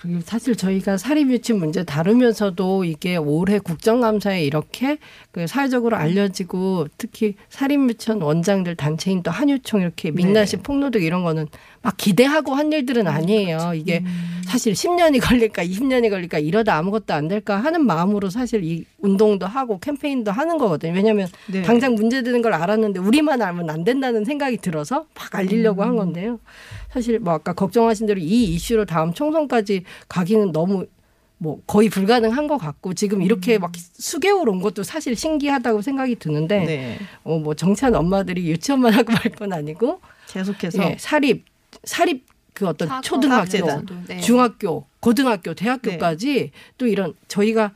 [0.03, 4.97] 고 사실 저희가 사립유치 문제 다루면서도 이게 올해 국정감사에 이렇게
[5.31, 11.47] 그 사회적으로 알려지고 특히 사립유치원 원장들 단체인 또 한유총 이렇게 민낯이 폭로되고 이런 거는
[11.81, 13.73] 막 기대하고 한 일들은 아니에요.
[13.75, 14.03] 이게
[14.45, 19.79] 사실 10년이 걸릴까 20년이 걸릴까 이러다 아무것도 안 될까 하는 마음으로 사실 이 운동도 하고
[19.79, 20.93] 캠페인도 하는 거거든요.
[20.93, 21.61] 왜냐하면 네.
[21.61, 26.39] 당장 문제되는 걸 알았는데 우리만 알면 안 된다는 생각이 들어서 막 알리려고 한 건데요.
[26.93, 30.85] 사실 뭐 아까 걱정하신 대로 이 이슈로 다음 총선까지 가기는 너무
[31.39, 36.65] 뭐 거의 불가능한 것 같고 지금 이렇게 막 수개월 온 것도 사실 신기하다고 생각이 드는데
[36.65, 36.99] 네.
[37.23, 41.45] 어 뭐 정치한 엄마들이 유치원만 하고 말 건 아니고 계속해서 예, 사립
[41.83, 43.85] 사립 그 어떤 사학원, 초등학교.
[44.07, 44.19] 네.
[44.21, 47.73] 중학교, 고등학교, 대학교까지 또 이런 저희가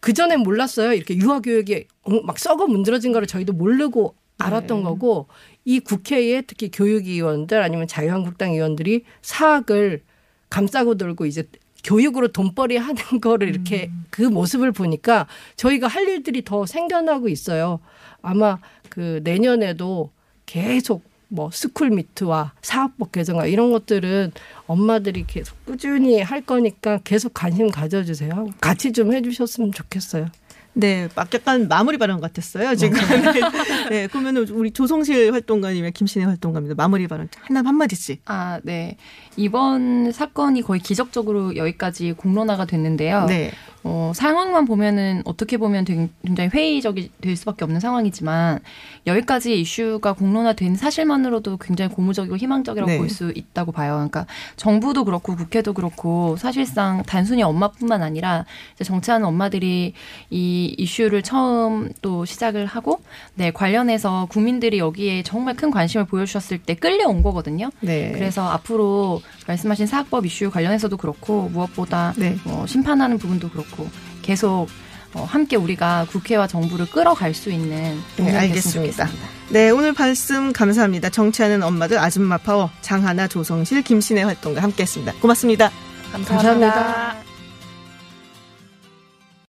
[0.00, 0.92] 그 전에 몰랐어요.
[0.92, 1.86] 이렇게 유아 교육이
[2.24, 5.26] 막 썩어 문드러진 거를 저희도 모르고 알았던 거고
[5.64, 10.02] 이 국회에 특히 교육위원들 아니면 자유한국당 의원들이 사학을
[10.48, 11.44] 감싸고 들고 이제
[11.84, 15.26] 교육으로 돈벌이 하는 거를 이렇게 그 모습을 보니까
[15.56, 17.80] 저희가 할 일들이 더 생겨나고 있어요.
[18.22, 18.58] 아마
[18.88, 20.10] 그 내년에도
[20.46, 24.32] 계속 뭐 스쿨 미투와 사학법 개정과 이런 것들은
[24.66, 28.48] 엄마들이 계속 꾸준히 할 거니까 계속 관심 가져주세요.
[28.60, 30.26] 같이 좀 해주셨으면 좋겠어요.
[30.74, 32.98] 네, 막 약간 마무리 발언 같았어요, 지금.
[33.90, 36.74] 네, 그러면은 우리 조성실 활동가님의 김신애 활동가입니다.
[36.76, 38.22] 마무리 발언 하나 한마디씩.
[38.26, 38.96] 아, 네.
[39.36, 43.26] 이번 사건이 거의 기적적으로 여기까지 공론화가 됐는데요.
[43.26, 43.50] 네.
[43.84, 48.58] 어, 상황만 보면은 어떻게 보면 굉장히 회의적이 될 수밖에 없는 상황이지만
[49.06, 52.98] 여기까지 이슈가 공론화된 사실만으로도 굉장히 고무적이고 희망적이라고 네.
[52.98, 53.94] 볼수 있다고 봐요.
[53.94, 58.44] 그러니까 정부도 그렇고 국회도 그렇고 사실상 단순히 엄마뿐만 아니라
[58.82, 59.94] 정치하는 엄마들이
[60.28, 63.00] 이 이슈를 처음 또 시작을 하고
[63.34, 67.70] 네 관련해서 국민들이 여기에 정말 큰 관심을 보여주셨을 때 끌려온 거거든요.
[67.80, 68.12] 네.
[68.12, 72.36] 그래서 앞으로 말씀하신 사학법 이슈 관련해서도 그렇고 무엇보다 네.
[72.44, 73.88] 뭐 심판하는 부분도 그렇고
[74.22, 74.68] 계속
[75.14, 79.08] 어, 함께 우리가 국회와 정부를 끌어갈 수 있는 네, 알겠습니다.
[79.50, 81.08] 네, 오늘 말씀 감사합니다.
[81.10, 85.14] 정치하는 엄마들 아줌마 파워 장하나 조성실 김신혜 활동가 함께했습니다.
[85.20, 85.70] 고맙습니다.
[86.12, 87.27] 감사합니다.